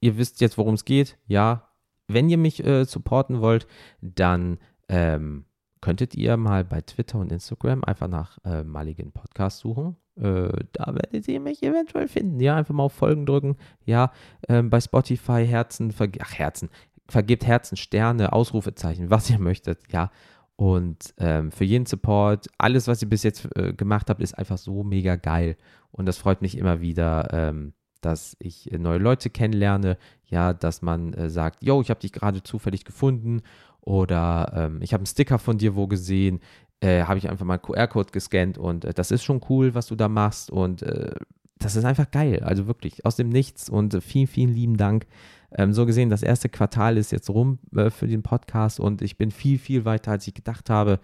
Ihr 0.01 0.19
wisst 0.19 0.41
jetzt, 0.41 0.59
worum 0.59 0.75
es 0.75 0.85
geht. 0.85 1.19
Ja, 1.27 1.69
wenn 2.09 2.29
ihr 2.29 2.39
mich 2.39 2.65
äh, 2.65 2.85
supporten 2.85 3.41
wollt, 3.41 3.67
dann 4.01 4.59
ähm, 4.89 5.47
könntet 5.81 6.15
ihr 6.15 6.37
mal 6.37 6.65
bei 6.65 6.81
Twitter 6.81 7.19
und 7.19 7.33
Instagram 7.33 7.85
einfach 7.85 8.09
nach 8.09 8.39
äh, 8.45 8.63
Maligen 8.63 9.13
Podcast 9.13 9.59
suchen. 9.59 9.97
Äh, 10.17 10.65
da 10.73 10.95
werdet 10.95 11.29
ihr 11.29 11.41
mich 11.41 11.63
eventuell 11.63 12.09
finden. 12.09 12.41
Ja, 12.41 12.57
einfach 12.57 12.75
mal 12.75 12.85
auf 12.85 12.93
Folgen 12.93 13.27
drücken. 13.27 13.57
Ja, 13.85 14.13
ähm, 14.49 14.71
bei 14.71 14.81
Spotify 14.81 15.47
Herzen, 15.47 15.95
ach 16.21 16.35
Herzen, 16.35 16.71
vergebt 17.09 17.47
Herzen, 17.47 17.77
Sterne, 17.77 18.33
Ausrufezeichen, 18.33 19.11
was 19.11 19.31
ihr 19.31 19.39
möchtet, 19.39 19.81
ja. 19.93 20.11
Und 20.57 21.15
ähm, 21.19 21.53
für 21.53 21.65
jeden 21.65 21.85
Support, 21.85 22.47
alles, 22.57 22.89
was 22.89 23.03
ihr 23.03 23.09
bis 23.09 23.23
jetzt 23.23 23.47
äh, 23.57 23.75
gemacht 23.75 24.09
habt, 24.09 24.23
ist 24.23 24.37
einfach 24.37 24.57
so 24.57 24.83
mega 24.83 25.17
geil. 25.17 25.57
Und 25.93 26.07
das 26.07 26.17
freut 26.17 26.41
mich 26.41 26.57
immer 26.57 26.81
wieder, 26.81 27.29
ähm, 27.33 27.75
dass 28.01 28.37
ich 28.39 28.73
äh, 28.73 28.79
neue 28.79 28.99
Leute 28.99 29.29
kennenlerne. 29.29 29.99
Ja, 30.25 30.55
dass 30.55 30.81
man 30.81 31.13
äh, 31.13 31.29
sagt, 31.29 31.63
yo, 31.63 31.83
ich 31.83 31.91
habe 31.91 32.01
dich 32.01 32.13
gerade 32.13 32.43
zufällig 32.43 32.85
gefunden. 32.85 33.43
Oder 33.83 34.53
ähm, 34.55 34.81
ich 34.83 34.95
habe 34.95 35.03
einen 35.03 35.07
Sticker 35.07 35.39
von 35.39 35.59
dir 35.59 35.77
wo 35.77 35.87
gesehen. 35.87 36.41
Äh, 36.81 37.05
habe 37.05 37.19
ich 37.19 37.29
einfach 37.29 37.45
mal 37.45 37.55
einen 37.55 37.63
QR-Code 37.63 38.11
gescannt. 38.11 38.57
Und 38.57 38.87
äh, 38.87 38.95
das 38.95 39.11
ist 39.11 39.25
schon 39.25 39.43
cool, 39.51 39.75
was 39.75 39.89
du 39.89 39.95
da 39.95 40.09
machst. 40.09 40.51
Und 40.51 40.83
äh, 40.83 41.15
das 41.59 41.77
ist 41.77 41.85
einfach 41.85 42.11
geil. 42.11 42.43
Also 42.43 42.67
wirklich 42.67 43.05
aus 43.05 43.17
dem 43.17 43.29
Nichts. 43.29 43.69
Und 43.69 44.03
vielen, 44.03 44.27
vielen 44.27 44.55
lieben 44.55 44.79
Dank. 44.79 45.07
Ähm, 45.53 45.73
so 45.73 45.87
gesehen, 45.87 46.11
das 46.11 46.23
erste 46.23 46.49
Quartal 46.49 46.97
ist 46.97 47.13
jetzt 47.13 47.31
rum 47.31 47.59
äh, 47.75 47.91
für 47.91 48.07
den 48.07 48.23
Podcast 48.23 48.81
und 48.81 49.03
ich 49.03 49.17
bin 49.17 49.31
viel, 49.31 49.59
viel 49.59 49.85
weiter, 49.85 50.13
als 50.13 50.27
ich 50.27 50.35
gedacht 50.35 50.71
habe. 50.71 51.01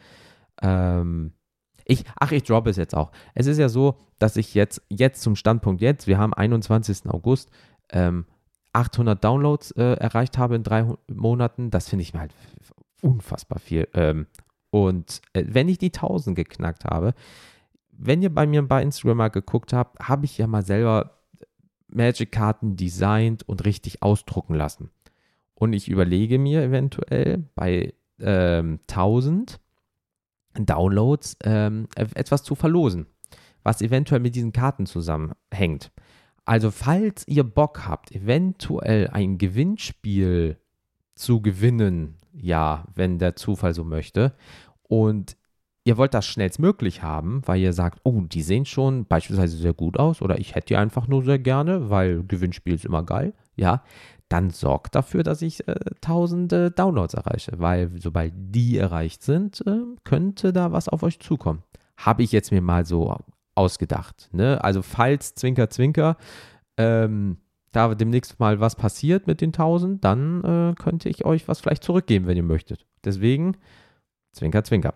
Ähm, 0.61 1.33
ich, 1.85 2.05
ach, 2.19 2.33
ich 2.33 2.45
droppe 2.45 2.71
es 2.71 2.77
jetzt 2.77 2.95
auch. 2.95 3.11
Es 3.35 3.47
ist 3.47 3.59
ja 3.59 3.69
so, 3.69 3.99
dass 4.19 4.37
ich 4.37 4.55
jetzt, 4.55 4.83
jetzt 4.89 5.23
zum 5.23 5.37
Standpunkt 5.37 5.83
jetzt, 5.83 6.07
wir 6.07 6.19
haben 6.19 6.33
21. 6.35 7.09
August, 7.09 7.51
ähm, 7.91 8.27
800 8.73 9.23
Downloads 9.23 9.73
äh, 9.73 9.95
erreicht 9.95 10.39
habe 10.39 10.55
in 10.57 10.63
drei 10.63 10.87
Monaten. 11.09 11.71
Das 11.71 11.89
finde 11.89 12.03
ich 12.03 12.15
mir 12.15 12.21
halt 12.21 12.35
unfassbar 13.03 13.59
viel. 13.59 13.89
Ähm, 13.95 14.27
und 14.71 15.21
äh, 15.35 15.45
wenn 15.47 15.69
ich 15.69 15.79
die 15.79 15.93
1000 15.93 16.37
geknackt 16.37 16.85
habe, 16.85 17.15
wenn 17.91 18.23
ihr 18.23 18.35
bei 18.35 18.47
mir 18.47 18.67
bei 18.67 18.83
Instagram 18.83 19.19
mal 19.19 19.29
geguckt 19.29 19.73
habt, 19.73 20.09
habe 20.09 20.25
ich 20.25 20.39
ja 20.39 20.47
mal 20.47 20.65
selber 20.65 21.22
Magic-Karten 21.95 22.77
designt 22.77 23.49
und 23.49 23.65
richtig 23.65 24.03
ausdrucken 24.03 24.55
lassen. 24.55 24.91
Und 25.55 25.73
ich 25.73 25.89
überlege 25.89 26.39
mir 26.39 26.63
eventuell 26.63 27.45
bei 27.55 27.95
ähm, 28.21 28.81
1000 28.89 29.61
Downloads 30.55 31.37
ähm, 31.45 31.89
etwas 31.95 32.43
zu 32.43 32.55
verlosen, 32.55 33.07
was 33.63 33.81
eventuell 33.81 34.21
mit 34.21 34.35
diesen 34.35 34.53
Karten 34.53 34.87
zusammenhängt. 34.87 35.93
Also 36.45 36.71
falls 36.71 37.27
ihr 37.29 37.45
Bock 37.45 37.87
habt, 37.87 38.13
eventuell 38.13 39.09
ein 39.09 39.39
Gewinnspiel 39.39 40.59
zu 41.15 41.41
gewinnen, 41.41 42.17
ja, 42.33 42.85
wenn 42.95 43.19
der 43.19 43.37
Zufall 43.37 43.75
so 43.75 43.85
möchte, 43.85 44.35
und 44.83 45.37
ihr 45.85 45.97
wollt 45.97 46.15
das 46.15 46.27
schnellstmöglich 46.27 47.03
haben, 47.03 47.43
weil 47.47 47.61
ihr 47.61 47.73
sagt, 47.73 48.01
oh, 48.05 48.21
die 48.23 48.43
sehen 48.43 48.65
schon 48.65 49.05
beispielsweise 49.07 49.57
sehr 49.57 49.73
gut 49.73 49.99
aus 49.99 50.23
oder 50.23 50.39
ich 50.39 50.55
hätte 50.55 50.69
die 50.69 50.77
einfach 50.77 51.09
nur 51.09 51.25
sehr 51.25 51.39
gerne, 51.39 51.91
weil 51.91 52.23
Gewinnspiel 52.25 52.75
ist 52.75 52.85
immer 52.85 53.03
geil, 53.03 53.35
ja, 53.57 53.83
dann 54.29 54.51
sorgt 54.51 54.95
dafür, 54.95 55.23
dass 55.23 55.43
ich 55.43 55.67
äh, 55.69 55.75
tausende 56.01 56.71
Downloads 56.71 57.15
erreiche, 57.15 57.53
weil 57.57 57.91
sobald 57.99 58.33
die 58.35 58.79
erreicht 58.79 59.23
sind, 59.23 59.63
äh, 59.67 59.81
könnte 60.05 60.53
da 60.53 60.73
was 60.73 60.89
auf 60.89 61.03
euch 61.03 61.21
zukommen. 61.21 61.63
Habe 61.99 62.23
ich 62.23 62.33
jetzt 62.33 62.51
mir 62.51 62.63
mal 62.63 62.87
so 62.87 63.15
ausgedacht. 63.55 64.31
Ne? 64.33 64.63
Also 64.65 64.81
falls 64.81 65.35
Zwinker 65.35 65.69
Zwinker 65.69 66.17
ähm, 66.79 67.37
da 67.73 67.95
demnächst 67.95 68.41
mal 68.41 68.61
was 68.61 68.77
passiert 68.77 69.27
mit 69.27 69.41
den 69.41 69.51
1000, 69.51 70.03
dann 70.03 70.45
äh, 70.45 70.75
könnte 70.81 71.09
ich 71.09 71.25
euch 71.25 71.49
was 71.49 71.61
vielleicht 71.61 71.85
zurückgeben, 71.85 72.27
wenn 72.27 72.37
ihr 72.37 72.43
möchtet. 72.43 72.87
Deswegen 73.05 73.57
Zwinker 74.33 74.65
Zwinker. 74.65 74.95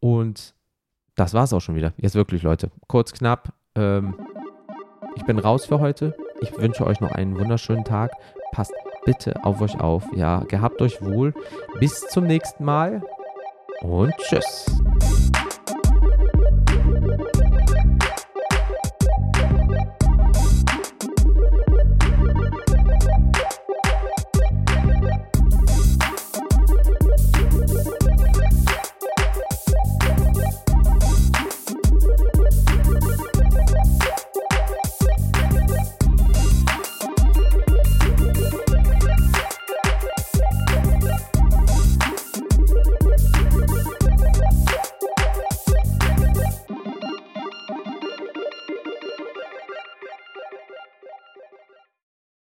Und 0.00 0.54
das 1.16 1.34
war 1.34 1.44
es 1.44 1.52
auch 1.52 1.60
schon 1.60 1.74
wieder. 1.74 1.92
Jetzt 1.96 2.14
wirklich, 2.14 2.42
Leute. 2.42 2.70
Kurz, 2.86 3.12
knapp. 3.12 3.52
Ähm, 3.74 4.14
ich 5.16 5.24
bin 5.24 5.38
raus 5.38 5.66
für 5.66 5.80
heute. 5.80 6.14
Ich 6.40 6.56
wünsche 6.56 6.86
euch 6.86 7.00
noch 7.00 7.10
einen 7.10 7.38
wunderschönen 7.38 7.84
Tag. 7.84 8.12
Passt 8.52 8.72
bitte 9.04 9.44
auf 9.44 9.60
euch 9.60 9.80
auf. 9.80 10.04
Ja, 10.14 10.40
gehabt 10.40 10.80
euch 10.80 11.02
wohl. 11.02 11.34
Bis 11.80 12.06
zum 12.08 12.24
nächsten 12.26 12.64
Mal 12.64 13.02
und 13.80 14.14
tschüss. 14.18 14.66